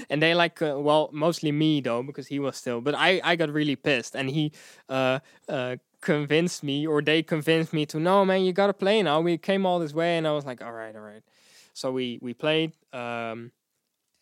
And 0.10 0.22
they 0.22 0.34
like, 0.34 0.62
uh, 0.62 0.80
well, 0.80 1.10
mostly 1.12 1.52
me 1.52 1.82
though, 1.82 2.04
because 2.04 2.28
he 2.28 2.40
was 2.40 2.58
still. 2.58 2.82
But 2.82 2.96
I, 2.96 3.22
I 3.24 3.36
got 3.36 3.50
really 3.50 3.76
pissed, 3.76 4.16
and 4.16 4.30
he, 4.30 4.52
uh, 4.90 5.20
uh. 5.48 5.78
Convinced 6.04 6.66
me, 6.66 6.86
or 6.86 7.02
they 7.02 7.24
convinced 7.24 7.72
me 7.72 7.86
to 7.86 7.98
no, 7.98 8.26
man. 8.26 8.42
You 8.44 8.52
gotta 8.52 8.74
play 8.74 9.02
now. 9.02 9.22
We 9.22 9.38
came 9.38 9.66
all 9.66 9.80
this 9.80 9.94
way, 9.94 10.18
and 10.18 10.28
I 10.28 10.34
was 10.34 10.44
like, 10.44 10.62
all 10.62 10.74
right, 10.74 10.94
all 10.94 11.02
right. 11.02 11.24
So 11.72 11.94
we 11.94 12.20
we 12.22 12.34
played, 12.34 12.74
um, 12.92 13.54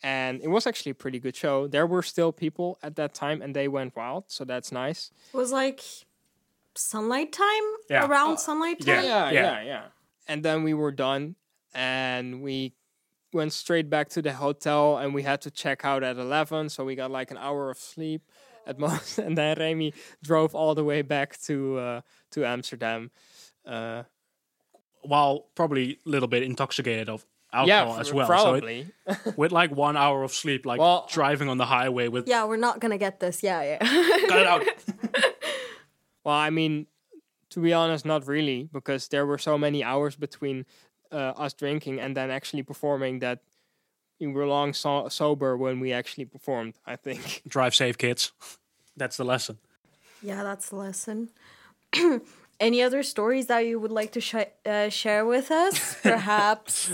and 0.04 0.44
it 0.44 0.48
was 0.50 0.68
actually 0.68 0.92
a 0.92 0.94
pretty 0.94 1.20
good 1.20 1.36
show. 1.36 1.66
There 1.66 1.88
were 1.88 2.04
still 2.04 2.32
people 2.32 2.78
at 2.84 2.98
that 2.98 3.16
time, 3.16 3.42
and 3.42 3.56
they 3.56 3.68
went 3.68 3.96
wild, 3.96 4.26
so 4.28 4.46
that's 4.46 4.72
nice. 4.72 5.10
It 5.34 5.38
was 5.38 5.52
like 5.52 5.82
sunlight 6.76 7.32
time 7.34 7.64
Yeah. 7.90 8.08
around 8.08 8.38
sunlight 8.40 8.80
time. 8.80 9.04
yeah, 9.04 9.30
Yeah. 9.32 9.42
yeah, 9.42 9.62
yeah. 9.64 9.84
And 10.28 10.44
then 10.44 10.64
we 10.64 10.74
were 10.74 10.92
done, 10.92 11.36
and 11.74 12.42
we 12.42 12.74
went 13.34 13.54
straight 13.54 13.90
back 13.90 14.10
to 14.10 14.22
the 14.22 14.34
hotel, 14.34 14.98
and 14.98 15.14
we 15.14 15.24
had 15.24 15.42
to 15.42 15.52
check 15.52 15.84
out 15.86 16.04
at 16.04 16.18
eleven, 16.18 16.70
so 16.70 16.84
we 16.86 16.96
got 16.96 17.12
like 17.12 17.32
an 17.32 17.38
hour 17.38 17.70
of 17.70 17.78
sleep 17.78 18.22
at 18.68 18.78
most. 18.80 19.18
And 19.26 19.38
then 19.38 19.58
Remy 19.58 19.94
drove 20.24 20.54
all 20.56 20.76
the 20.76 20.84
way 20.84 21.02
back 21.02 21.40
to 21.48 21.78
uh, 21.80 22.02
to 22.32 22.46
Amsterdam. 22.46 23.12
Uh, 23.66 24.04
While 25.04 25.48
probably 25.56 25.98
a 26.06 26.10
little 26.10 26.28
bit 26.28 26.44
intoxicated 26.44 27.10
of 27.10 27.26
alcohol 27.52 27.94
f- 27.96 28.00
as 28.02 28.14
well. 28.14 28.28
So 28.28 28.34
it, 28.34 28.38
probably. 28.64 28.88
with 29.36 29.52
like 29.52 29.72
one 29.76 29.98
hour 29.98 30.24
of 30.24 30.32
sleep, 30.32 30.66
like 30.66 30.80
Well- 30.80 31.08
driving 31.12 31.50
on 31.50 31.58
the 31.58 31.66
highway 31.66 32.08
with 32.08 32.28
Yeah, 32.28 32.46
we're 32.46 32.58
not 32.58 32.80
gonna 32.80 32.98
get 33.00 33.20
this. 33.20 33.42
Yeah, 33.44 33.62
yeah. 33.64 33.78
cut 34.30 34.40
it 34.40 34.48
out. 34.48 34.64
well, 36.24 36.36
I 36.36 36.50
mean, 36.50 36.88
to 37.52 37.60
be 37.60 37.74
honest, 37.74 38.06
not 38.06 38.28
really, 38.28 38.70
because 38.72 39.08
there 39.10 39.26
were 39.26 39.38
so 39.38 39.58
many 39.58 39.84
hours 39.84 40.16
between 40.16 40.66
uh, 41.12 41.34
us 41.38 41.54
drinking 41.54 42.00
and 42.00 42.16
then 42.16 42.32
actually 42.32 42.64
performing 42.64 43.20
that 43.20 43.40
we 44.20 44.28
were 44.28 44.48
long 44.48 44.74
so- 44.74 45.10
sober 45.10 45.58
when 45.58 45.80
we 45.80 45.92
actually 45.94 46.26
performed. 46.26 46.76
I 46.86 46.96
think. 46.96 47.42
Drive 47.48 47.76
safe, 47.76 47.98
kids. 47.98 48.32
That's 48.96 49.18
the 49.18 49.26
lesson. 49.26 49.58
Yeah, 50.22 50.44
that's 50.44 50.70
the 50.70 50.76
lesson. 50.76 51.30
Any 52.60 52.84
other 52.84 53.02
stories 53.02 53.48
that 53.48 53.66
you 53.66 53.80
would 53.80 53.92
like 53.92 54.12
to 54.12 54.22
sh- 54.22 54.36
uh, 54.66 54.90
share 54.90 55.26
with 55.26 55.50
us? 55.50 55.96
Perhaps. 56.04 56.92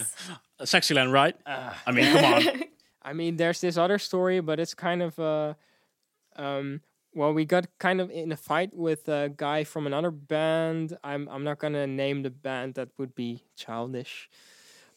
Sexyland, 0.62 1.12
right? 1.12 1.36
I 1.46 1.92
mean, 1.92 2.12
come 2.14 2.34
on. 2.34 2.64
I 3.04 3.14
mean, 3.14 3.38
there's 3.38 3.62
this 3.62 3.78
other 3.78 4.00
story, 4.00 4.40
but 4.40 4.60
it's 4.60 4.74
kind 4.74 5.02
of 5.02 5.20
uh, 5.20 5.54
um, 6.38 6.82
well, 7.18 7.34
we 7.34 7.44
got 7.46 7.66
kind 7.80 8.00
of 8.00 8.10
in 8.12 8.32
a 8.32 8.38
fight 8.38 8.72
with 8.74 9.10
a 9.10 9.30
guy 9.36 9.64
from 9.66 9.88
another 9.88 10.12
band. 10.12 10.96
I'm 11.04 11.28
I'm 11.30 11.44
not 11.44 11.58
gonna 11.60 11.88
name 11.88 12.22
the 12.24 12.30
band; 12.30 12.76
that 12.76 12.90
would 12.98 13.16
be 13.16 13.44
childish. 13.58 14.30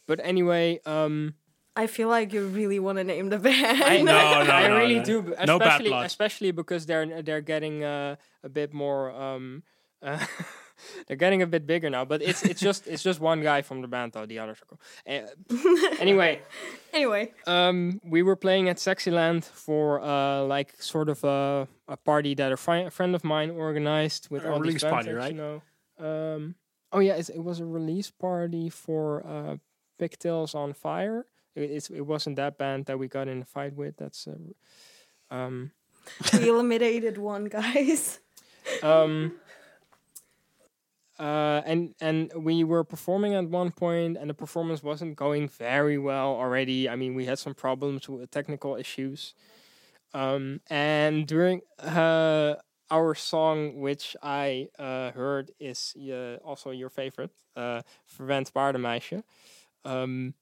But 0.06 0.20
anyway, 0.22 0.80
um, 0.86 1.34
I 1.76 1.86
feel 1.86 2.08
like 2.08 2.32
you 2.32 2.46
really 2.46 2.78
want 2.78 2.98
to 2.98 3.04
name 3.04 3.30
the 3.30 3.38
band. 3.38 3.82
I 3.82 4.02
No, 4.02 4.44
no, 4.44 4.52
I 4.52 4.68
no, 4.68 4.76
really 4.76 4.98
no. 4.98 5.04
do, 5.04 5.22
b- 5.22 5.32
No 5.46 5.58
bad 5.58 5.66
especially 5.80 5.88
blood. 5.90 6.06
especially 6.06 6.50
because 6.52 6.86
they're 6.86 7.22
they're 7.22 7.40
getting 7.40 7.84
uh, 7.84 8.16
a 8.44 8.48
bit 8.48 8.74
more. 8.74 9.10
Um, 9.10 9.62
uh, 10.02 10.18
they're 11.06 11.16
getting 11.16 11.42
a 11.42 11.46
bit 11.46 11.66
bigger 11.66 11.90
now, 11.90 12.04
but 12.04 12.22
it's 12.22 12.42
it's 12.42 12.60
just 12.60 12.86
it's 12.86 13.02
just 13.02 13.20
one 13.20 13.42
guy 13.42 13.62
from 13.62 13.82
the 13.82 13.88
band 13.88 14.12
though. 14.12 14.26
The 14.26 14.38
others 14.38 14.58
are 14.62 14.66
cool. 14.66 14.80
Uh, 15.06 15.96
anyway, 16.00 16.40
Anyway, 16.92 17.32
um, 17.46 18.00
we 18.04 18.22
were 18.22 18.36
playing 18.36 18.68
at 18.68 18.76
Sexyland 18.76 19.44
for 19.44 20.00
uh, 20.02 20.42
like 20.42 20.74
sort 20.82 21.08
of 21.08 21.22
a, 21.22 21.68
a 21.88 21.96
party 21.96 22.34
that 22.34 22.50
a, 22.52 22.56
fri- 22.56 22.84
a 22.84 22.90
friend 22.90 23.14
of 23.14 23.22
mine 23.22 23.50
organized 23.50 24.28
with 24.30 24.44
A 24.44 24.50
all 24.50 24.58
these 24.58 24.66
release 24.66 24.82
bands 24.82 24.94
party, 24.94 25.12
right? 25.12 25.32
You 25.32 25.38
know. 25.38 25.62
Um, 26.34 26.54
oh 26.92 26.98
yeah, 26.98 27.14
it's, 27.14 27.28
it 27.28 27.42
was 27.42 27.60
a 27.60 27.64
release 27.66 28.10
party 28.10 28.70
for 28.70 29.24
uh, 29.26 29.56
Pigtails 29.98 30.54
on 30.54 30.72
Fire. 30.72 31.26
It, 31.54 31.70
it's, 31.70 31.90
it 31.90 32.02
wasn't 32.02 32.36
that 32.36 32.58
band 32.58 32.86
that 32.86 32.98
we 32.98 33.06
got 33.06 33.28
in 33.28 33.42
a 33.42 33.44
fight 33.44 33.74
with. 33.76 33.96
That's 33.96 34.26
uh, 34.26 35.34
um, 35.34 35.70
we 36.32 36.48
eliminated 36.48 37.18
one, 37.18 37.44
guys. 37.44 38.18
um, 38.82 39.36
uh, 41.20 41.60
and 41.66 41.94
and 42.00 42.32
we 42.34 42.64
were 42.64 42.82
performing 42.82 43.34
at 43.34 43.46
one 43.48 43.72
point, 43.72 44.16
and 44.16 44.30
the 44.30 44.34
performance 44.34 44.82
wasn't 44.82 45.16
going 45.16 45.48
very 45.48 45.98
well 45.98 46.30
already. 46.34 46.88
I 46.88 46.96
mean, 46.96 47.14
we 47.14 47.26
had 47.26 47.38
some 47.38 47.54
problems 47.54 48.08
with 48.08 48.30
technical 48.30 48.76
issues. 48.76 49.34
Um, 50.14 50.60
and 50.70 51.26
during 51.26 51.60
uh, 51.78 52.54
our 52.90 53.14
song, 53.14 53.80
which 53.80 54.16
I 54.22 54.68
uh, 54.78 55.12
heard 55.12 55.52
is 55.60 55.94
uh, 55.96 56.36
also 56.44 56.70
your 56.70 56.88
favorite, 56.88 57.30
uh, 57.54 57.82
Verwend. 58.16 59.22
Um, 59.84 60.34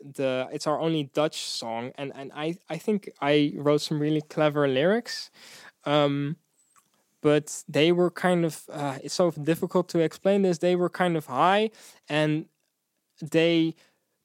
the 0.00 0.48
it's 0.52 0.66
our 0.66 0.80
only 0.80 1.04
Dutch 1.04 1.40
song, 1.42 1.92
and 1.96 2.12
and 2.14 2.32
I 2.34 2.56
I 2.68 2.78
think 2.78 3.10
I 3.20 3.52
wrote 3.56 3.82
some 3.82 4.00
really 4.00 4.22
clever 4.22 4.66
lyrics. 4.68 5.30
Um, 5.84 6.36
but 7.22 7.62
they 7.68 7.92
were 7.92 8.10
kind 8.10 8.44
of 8.44 8.62
uh, 8.72 8.98
it's 9.02 9.14
so 9.14 9.30
difficult 9.30 9.88
to 9.88 9.98
explain 9.98 10.42
this 10.42 10.58
they 10.58 10.76
were 10.76 10.88
kind 10.90 11.16
of 11.16 11.26
high 11.26 11.70
and 12.08 12.46
they 13.22 13.74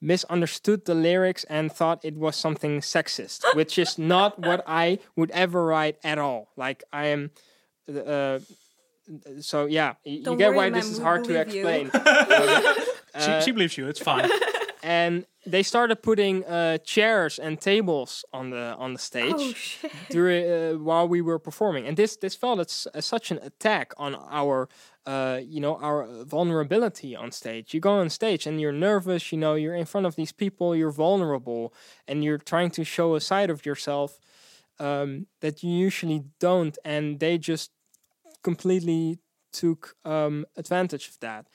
misunderstood 0.02 0.86
the 0.86 0.94
lyrics 0.96 1.44
and 1.46 1.72
thought 1.72 2.04
it 2.04 2.16
was 2.16 2.36
something 2.36 2.80
sexist 2.82 3.44
which 3.56 3.78
is 3.80 3.98
not 3.98 4.38
what 4.40 4.64
i 4.68 5.00
would 5.16 5.32
ever 5.32 5.66
write 5.66 5.98
at 6.04 6.18
all 6.18 6.50
like 6.58 6.84
i 6.94 7.06
am 7.08 7.32
uh, 8.08 8.40
so 9.40 9.66
yeah 9.66 9.94
you 10.04 10.24
Don't 10.24 10.38
get 10.38 10.50
worry, 10.50 10.58
why 10.58 10.70
ma'am, 10.70 10.74
this 10.80 10.90
is 10.92 10.98
we 11.00 11.04
hard 11.04 11.24
to 11.26 11.34
you. 11.34 11.40
explain 11.40 11.92
she, 13.22 13.42
she 13.46 13.52
believes 13.52 13.78
you. 13.78 13.88
It's 13.88 14.00
fine. 14.00 14.30
and 14.86 15.26
they 15.48 15.64
started 15.64 16.04
putting 16.04 16.46
uh, 16.46 16.78
chairs 16.78 17.40
and 17.40 17.60
tables 17.60 18.24
on 18.32 18.52
the 18.52 18.76
on 18.78 18.94
the 18.94 19.00
stage 19.00 19.80
Oh 19.84 19.90
during 20.12 20.44
uh, 20.46 20.78
while 20.78 21.08
we 21.08 21.22
were 21.22 21.40
performing, 21.40 21.88
and 21.88 21.98
this 21.98 22.18
this 22.18 22.36
felt 22.36 22.60
as, 22.60 22.88
as 22.94 23.06
such 23.06 23.32
an 23.32 23.40
attack 23.42 23.94
on 23.98 24.16
our 24.30 24.70
uh, 25.08 25.40
you 25.44 25.60
know 25.60 25.78
our 25.82 26.08
vulnerability 26.24 27.16
on 27.16 27.32
stage. 27.32 27.74
You 27.74 27.80
go 27.80 27.94
on 28.00 28.10
stage 28.10 28.46
and 28.46 28.62
you're 28.62 28.80
nervous. 28.90 29.32
You 29.32 29.40
know 29.40 29.56
you're 29.56 29.76
in 29.76 29.86
front 29.86 30.06
of 30.06 30.16
these 30.16 30.32
people. 30.32 30.76
You're 30.76 30.92
vulnerable, 30.92 31.74
and 32.08 32.24
you're 32.24 32.38
trying 32.38 32.70
to 32.72 32.84
show 32.84 33.16
a 33.16 33.20
side 33.20 33.50
of 33.50 33.66
yourself 33.66 34.20
um, 34.80 35.26
that 35.42 35.64
you 35.64 35.72
usually 35.72 36.26
don't, 36.40 36.78
and 36.86 37.20
they 37.20 37.40
just 37.40 37.72
completely 38.44 39.18
took 39.52 39.96
um, 40.06 40.46
advantage 40.56 41.08
of 41.08 41.20
that. 41.22 41.48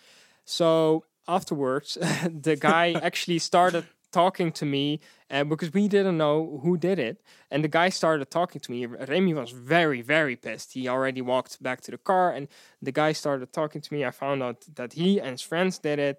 So 0.45 1.05
afterwards, 1.31 1.95
the 2.49 2.57
guy 2.57 2.93
actually 3.03 3.39
started 3.39 3.87
talking 4.13 4.51
to 4.51 4.67
me 4.67 5.01
uh, 5.31 5.45
because 5.45 5.73
we 5.73 5.87
didn't 5.87 6.19
know 6.19 6.61
who 6.65 6.77
did 6.77 6.99
it. 6.99 7.23
And 7.51 7.63
the 7.63 7.69
guy 7.69 7.89
started 7.91 8.31
talking 8.31 8.61
to 8.61 8.71
me. 8.71 8.87
Remy 8.87 9.35
was 9.35 9.51
very, 9.51 10.03
very 10.03 10.37
pissed. 10.37 10.73
He 10.73 10.89
already 10.89 11.23
walked 11.23 11.63
back 11.63 11.81
to 11.83 11.91
the 11.91 11.99
car, 11.99 12.33
and 12.33 12.49
the 12.83 12.93
guy 12.93 13.13
started 13.13 13.53
talking 13.53 13.81
to 13.81 13.95
me. 13.95 14.05
I 14.05 14.11
found 14.11 14.43
out 14.43 14.65
that 14.75 14.93
he 14.95 15.21
and 15.21 15.31
his 15.31 15.43
friends 15.43 15.79
did 15.79 15.99
it. 15.99 16.19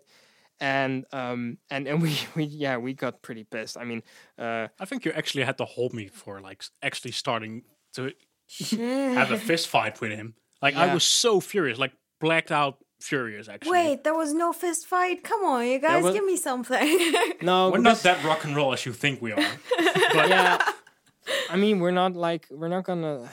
And 0.59 1.05
um 1.11 1.57
and, 1.71 1.87
and 1.87 2.01
we, 2.05 2.15
we 2.35 2.43
yeah 2.43 2.77
we 2.77 2.93
got 2.93 3.23
pretty 3.23 3.43
pissed. 3.43 3.77
I 3.77 3.83
mean 3.83 4.03
uh 4.37 4.67
I 4.79 4.85
think 4.85 5.05
you 5.05 5.11
actually 5.11 5.43
had 5.43 5.57
to 5.57 5.65
hold 5.65 5.91
me 5.93 6.07
for 6.07 6.39
like 6.39 6.63
actually 6.83 7.13
starting 7.13 7.63
to 7.95 8.13
have 9.17 9.31
a 9.31 9.39
fist 9.39 9.67
fight 9.67 9.99
with 10.01 10.11
him. 10.11 10.35
Like 10.61 10.75
I 10.75 10.93
was 10.93 11.03
so 11.03 11.39
furious, 11.39 11.79
like 11.79 11.93
blacked 12.19 12.51
out 12.51 12.77
furious. 13.01 13.49
Actually, 13.49 13.71
Wait, 13.71 14.03
there 14.03 14.15
was 14.15 14.33
no 14.33 14.53
fist 14.53 14.87
fight. 14.87 15.23
Come 15.23 15.43
on, 15.43 15.65
you 15.65 15.79
guys, 15.79 16.03
was- 16.03 16.13
give 16.13 16.25
me 16.25 16.37
something. 16.37 17.13
no 17.41 17.69
we're 17.69 17.79
because- 17.79 17.83
not 17.83 17.97
that 18.03 18.23
rock 18.23 18.43
and 18.45 18.55
roll 18.55 18.73
as 18.73 18.85
you 18.85 18.93
think 18.93 19.21
we 19.21 19.31
are. 19.31 19.37
but 20.13 20.29
yeah 20.29 20.57
i 21.51 21.55
mean 21.55 21.79
we're 21.79 21.91
not 21.91 22.15
like 22.15 22.47
we're 22.49 22.67
not 22.67 22.83
gonna 22.83 23.29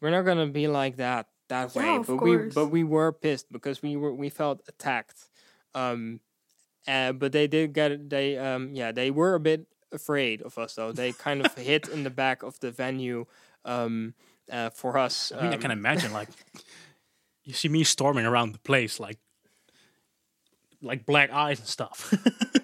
we're 0.00 0.10
not 0.10 0.22
gonna 0.22 0.46
be 0.48 0.66
like 0.66 0.96
that 0.96 1.26
that 1.48 1.74
Yeah, 1.74 1.82
way 1.82 1.96
of 1.96 2.06
but 2.08 2.16
we 2.22 2.36
but 2.36 2.66
we 2.66 2.82
were 2.84 3.12
pissed 3.12 3.50
because 3.52 3.80
we 3.80 3.94
were 3.96 4.12
we 4.12 4.28
felt 4.28 4.60
attacked 4.68 5.28
um 5.74 6.20
uh, 6.88 7.12
but 7.12 7.30
they 7.32 7.46
did 7.46 7.72
get 7.72 8.10
they 8.10 8.36
um 8.38 8.74
yeah 8.74 8.90
they 8.92 9.10
were 9.10 9.34
a 9.34 9.40
bit 9.40 9.66
afraid 9.92 10.42
of 10.42 10.58
us 10.58 10.74
though 10.74 10.90
they 10.92 11.12
kind 11.12 11.44
of 11.46 11.54
hit 11.54 11.88
in 11.88 12.02
the 12.02 12.10
back 12.10 12.42
of 12.42 12.58
the 12.60 12.70
venue 12.72 13.24
um 13.64 14.14
uh, 14.50 14.70
for 14.70 14.98
us 14.98 15.30
I 15.32 15.42
mean, 15.42 15.52
I 15.52 15.54
um, 15.54 15.60
can 15.60 15.70
imagine 15.70 16.12
like 16.12 16.28
you 17.50 17.54
see 17.54 17.68
me 17.68 17.84
storming 17.84 18.26
around 18.26 18.52
the 18.52 18.58
place, 18.60 18.98
like 19.00 19.18
like 20.82 21.04
black 21.06 21.30
eyes 21.32 21.58
and 21.58 21.68
stuff. 21.68 22.12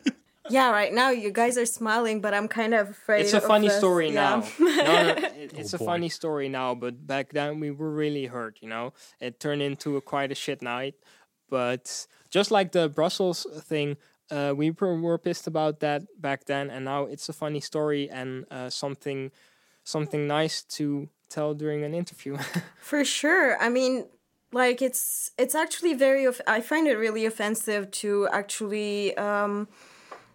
yeah, 0.50 0.70
right 0.70 0.92
now 0.92 1.10
you 1.10 1.30
guys 1.30 1.58
are 1.58 1.66
smiling, 1.66 2.20
but 2.20 2.32
I'm 2.34 2.48
kind 2.48 2.72
of 2.74 2.90
afraid. 2.90 3.20
it's 3.22 3.34
a 3.34 3.38
of 3.38 3.44
funny 3.44 3.68
this. 3.68 3.78
story 3.78 4.08
Yeah. 4.10 4.14
now. 4.14 4.48
no, 4.58 4.66
no, 4.84 5.08
it- 5.10 5.52
it's 5.58 5.74
Oh, 5.74 5.78
a 5.82 5.84
funny 5.84 6.08
story 6.08 6.48
now, 6.48 6.74
but 6.74 7.06
back 7.06 7.32
then 7.32 7.60
we 7.60 7.70
were 7.70 7.90
really 7.90 8.26
hurt. 8.26 8.58
You 8.62 8.68
know, 8.68 8.92
it 9.20 9.38
turned 9.40 9.62
into 9.62 9.96
a 9.96 10.00
quite 10.00 10.32
a 10.32 10.34
shit 10.34 10.62
night. 10.62 10.94
But 11.48 12.06
just 12.30 12.50
like 12.50 12.72
the 12.72 12.88
Brussels 12.88 13.46
thing, 13.68 13.96
uh, 14.32 14.52
we 14.56 14.70
were, 14.72 15.00
were 15.00 15.18
pissed 15.18 15.46
about 15.46 15.78
that 15.80 16.02
back 16.20 16.46
then, 16.46 16.70
and 16.70 16.84
now 16.84 17.04
it's 17.04 17.28
a 17.28 17.32
funny 17.32 17.60
story 17.60 18.10
and 18.10 18.44
uh, 18.50 18.68
something 18.70 19.30
something 19.84 20.26
nice 20.26 20.62
to 20.62 21.08
tell 21.28 21.54
during 21.54 21.84
an 21.84 21.94
interview. 21.94 22.36
For 22.80 23.04
sure. 23.04 23.56
I 23.62 23.68
mean, 23.68 24.06
like 24.56 24.80
it's 24.80 25.30
it's 25.36 25.54
actually 25.54 25.94
very. 25.94 26.26
I 26.46 26.60
find 26.60 26.88
it 26.88 26.96
really 26.96 27.26
offensive 27.26 27.90
to 28.02 28.26
actually 28.32 29.16
um, 29.18 29.68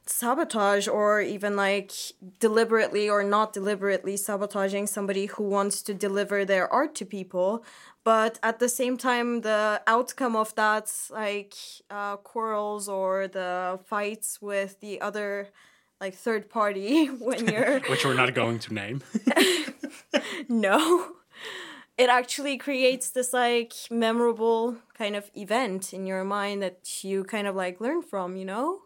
sabotage 0.06 0.88
or 0.88 1.22
even 1.22 1.56
like 1.56 1.92
deliberately 2.40 3.10
or 3.10 3.24
not 3.24 3.52
deliberately 3.52 4.16
sabotaging 4.16 4.86
somebody 4.88 5.26
who 5.26 5.44
wants 5.44 5.82
to 5.84 5.94
deliver 5.94 6.46
their 6.46 6.72
art 6.72 6.94
to 6.96 7.06
people. 7.06 7.66
But 8.04 8.40
at 8.44 8.60
the 8.60 8.70
same 8.70 8.96
time, 8.98 9.42
the 9.42 9.82
outcome 9.88 10.36
of 10.36 10.54
that, 10.56 10.92
like 11.10 11.56
uh, 11.90 12.18
quarrels 12.18 12.88
or 12.88 13.28
the 13.28 13.80
fights 13.86 14.42
with 14.42 14.80
the 14.82 15.02
other, 15.02 15.50
like 16.00 16.16
third 16.16 16.50
party, 16.50 17.06
when 17.28 17.48
you're 17.54 17.80
which 17.82 18.06
we're 18.06 18.14
not 18.14 18.34
going 18.36 18.60
to 18.60 18.74
name. 18.74 19.02
no. 20.48 21.16
It 22.02 22.10
actually 22.10 22.58
creates 22.58 23.12
this 23.12 23.32
like 23.34 23.74
memorable 23.92 24.78
kind 24.98 25.16
of 25.16 25.30
event 25.36 25.94
in 25.94 26.08
your 26.08 26.24
mind 26.24 26.62
that 26.64 27.04
you 27.04 27.24
kind 27.24 27.46
of 27.48 27.56
like 27.56 27.80
learn 27.80 28.02
from, 28.02 28.36
you 28.36 28.46
know? 28.46 28.82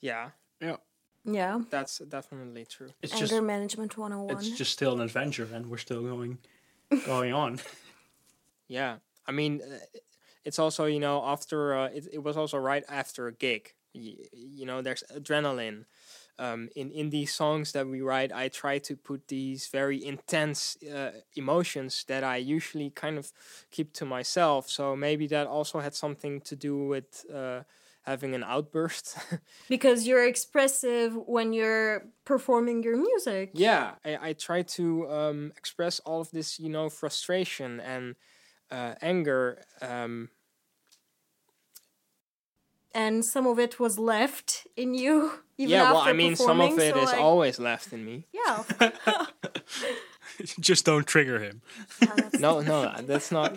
yeah, 0.00 0.30
yeah, 0.60 0.76
Yeah. 1.24 1.62
that's 1.70 1.98
definitely 1.98 2.64
true. 2.66 2.90
it's 3.02 3.12
Anger 3.12 3.26
just 3.26 3.42
management 3.42 3.96
101. 3.98 4.36
it's 4.36 4.58
just 4.58 4.72
still 4.72 4.94
an 4.94 5.00
adventure, 5.00 5.48
and 5.54 5.66
we're 5.70 5.78
still 5.88 6.02
going 6.02 6.38
going 7.06 7.32
on. 7.32 7.60
Yeah, 8.68 8.98
I 9.26 9.32
mean, 9.32 9.60
uh, 9.62 9.78
it's 10.44 10.58
also 10.58 10.86
you 10.86 11.00
know 11.00 11.22
after 11.24 11.74
uh, 11.74 11.88
it, 11.88 12.04
it 12.12 12.22
was 12.22 12.36
also 12.36 12.58
right 12.58 12.84
after 12.88 13.26
a 13.26 13.32
gig. 13.32 13.74
Y- 13.94 14.16
you 14.32 14.66
know, 14.66 14.82
there's 14.82 15.04
adrenaline. 15.14 15.84
Um, 16.42 16.68
in 16.74 16.90
in 16.90 17.10
these 17.10 17.32
songs 17.32 17.70
that 17.72 17.86
we 17.86 18.00
write, 18.00 18.32
I 18.32 18.48
try 18.48 18.78
to 18.80 18.96
put 18.96 19.28
these 19.28 19.68
very 19.68 20.04
intense 20.04 20.76
uh, 20.82 21.12
emotions 21.36 22.04
that 22.08 22.24
I 22.24 22.38
usually 22.38 22.90
kind 22.90 23.16
of 23.16 23.32
keep 23.70 23.92
to 23.94 24.04
myself. 24.04 24.68
So 24.68 24.96
maybe 24.96 25.28
that 25.28 25.46
also 25.46 25.78
had 25.78 25.94
something 25.94 26.40
to 26.40 26.56
do 26.56 26.88
with 26.88 27.24
uh, 27.32 27.62
having 28.02 28.34
an 28.34 28.42
outburst. 28.42 29.16
because 29.68 30.06
you're 30.06 30.26
expressive 30.26 31.14
when 31.14 31.52
you're 31.52 32.08
performing 32.24 32.82
your 32.82 32.96
music. 32.96 33.50
yeah, 33.54 33.92
I, 34.04 34.30
I 34.30 34.32
try 34.32 34.62
to 34.62 35.08
um, 35.10 35.52
express 35.56 36.00
all 36.00 36.20
of 36.20 36.30
this, 36.30 36.58
you 36.58 36.68
know, 36.68 36.88
frustration 36.88 37.80
and 37.80 38.16
uh, 38.70 38.94
anger 39.00 39.62
um, 39.80 40.30
and 42.94 43.24
some 43.24 43.46
of 43.46 43.58
it 43.58 43.78
was 43.80 43.98
left 43.98 44.66
in 44.76 44.94
you. 44.94 45.32
Even 45.58 45.70
yeah, 45.70 45.92
well, 45.92 46.00
I 46.00 46.12
mean, 46.12 46.34
some 46.34 46.60
of 46.60 46.70
performing, 46.70 46.88
it 46.88 46.94
so, 46.94 47.00
is 47.02 47.06
like, 47.12 47.20
always 47.20 47.58
left 47.60 47.92
in 47.92 48.04
me. 48.04 48.24
Yeah, 48.32 48.64
Just 50.60 50.84
don't 50.86 51.06
trigger 51.06 51.38
him. 51.38 51.60
yeah, 52.00 52.14
that's- 52.16 52.40
No, 52.40 52.60
no, 52.60 52.92
that's 53.02 53.30
not. 53.30 53.54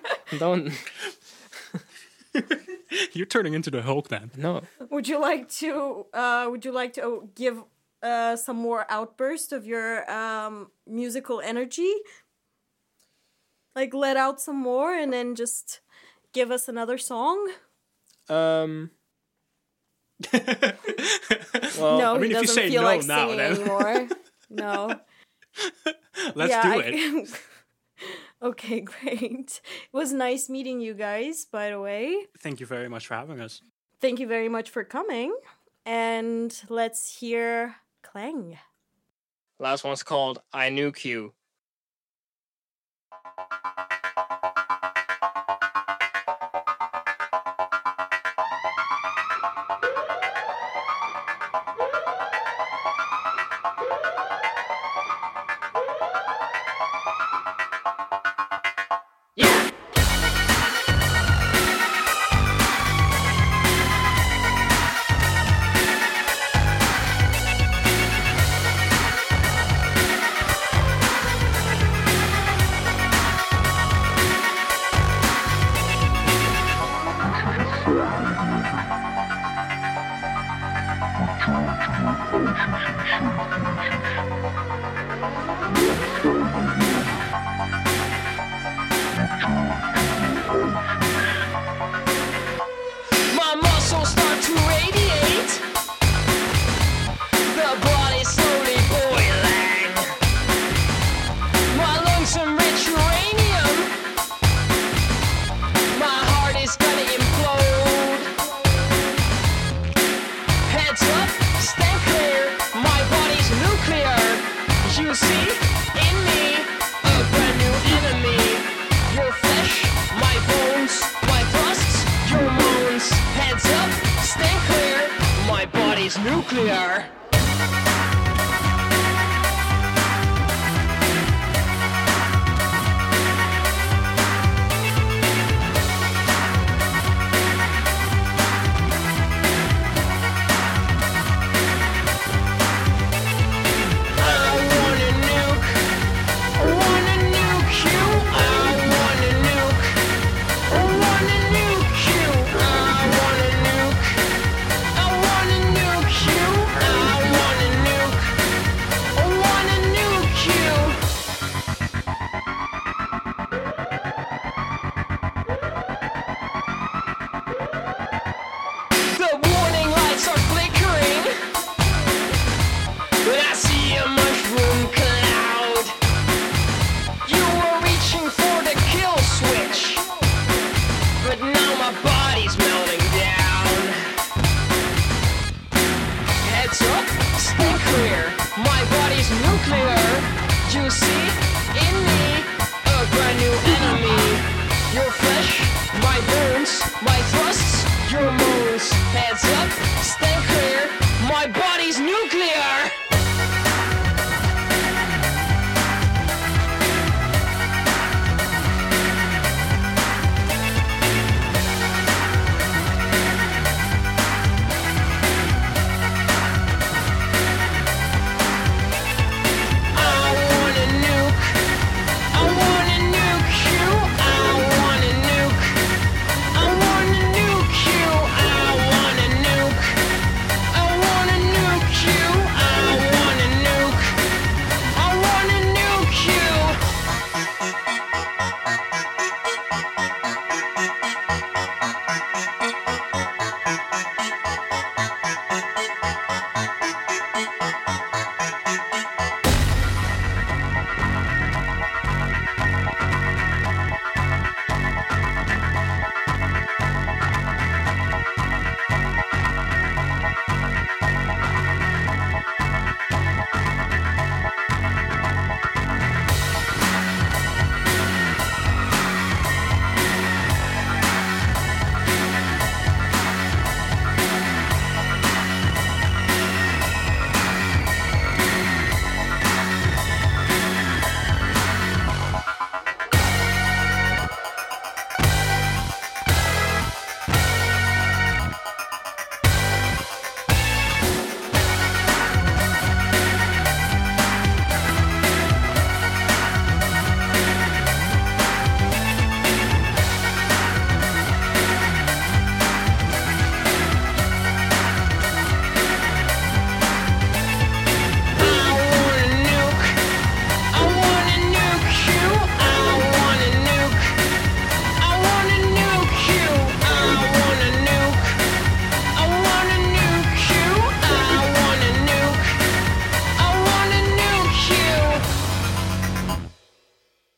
Don't. 0.38 0.72
You're 3.12 3.26
turning 3.26 3.54
into 3.54 3.70
the 3.70 3.82
Hulk 3.82 4.08
then. 4.08 4.30
No. 4.36 4.62
Would 4.90 5.08
you 5.08 5.18
like 5.20 5.48
to? 5.60 6.06
Uh, 6.12 6.48
would 6.50 6.64
you 6.64 6.72
like 6.72 6.92
to 6.94 7.02
uh, 7.02 7.20
give 7.34 7.62
uh, 8.02 8.36
some 8.36 8.56
more 8.56 8.84
outburst 8.90 9.52
of 9.52 9.64
your 9.66 10.10
um, 10.10 10.70
musical 10.86 11.40
energy? 11.40 11.92
Like 13.74 13.94
let 13.94 14.16
out 14.16 14.40
some 14.40 14.56
more, 14.56 14.92
and 14.92 15.12
then 15.12 15.34
just 15.34 15.80
give 16.32 16.50
us 16.50 16.68
another 16.68 16.98
song. 16.98 17.48
Um. 18.28 18.90
well, 20.32 21.98
no, 21.98 22.14
I 22.16 22.18
mean, 22.18 22.24
if 22.24 22.28
you 22.30 22.34
doesn't 22.34 22.46
say 22.54 22.70
feel 22.70 22.82
no 22.82 22.88
like 22.88 23.04
now, 23.06 23.28
singing 23.28 23.36
then- 23.38 23.52
anymore. 23.60 24.08
no. 24.50 25.00
Let's 26.34 26.50
Yeah, 26.50 26.62
do 26.62 26.80
I- 26.80 26.82
it. 26.86 27.40
okay, 28.42 28.80
great. 28.80 29.60
It 29.64 29.92
was 29.92 30.12
nice 30.12 30.48
meeting 30.48 30.80
you 30.80 30.94
guys. 30.94 31.44
By 31.44 31.70
the 31.70 31.80
way, 31.80 32.26
Thank 32.40 32.60
you 32.60 32.66
very 32.66 32.88
much 32.88 33.06
for 33.06 33.14
having 33.14 33.40
us. 33.40 33.60
thank 34.00 34.18
you 34.20 34.26
very 34.26 34.48
much 34.48 34.70
for 34.70 34.84
coming, 34.84 35.34
and 35.86 36.54
let's 36.68 37.18
hear 37.18 37.76
Clang. 38.02 38.58
last 39.58 39.84
one's 39.84 40.02
called 40.02 40.40
I 40.52 40.70
Knew 40.70 40.92
Q. 40.92 41.32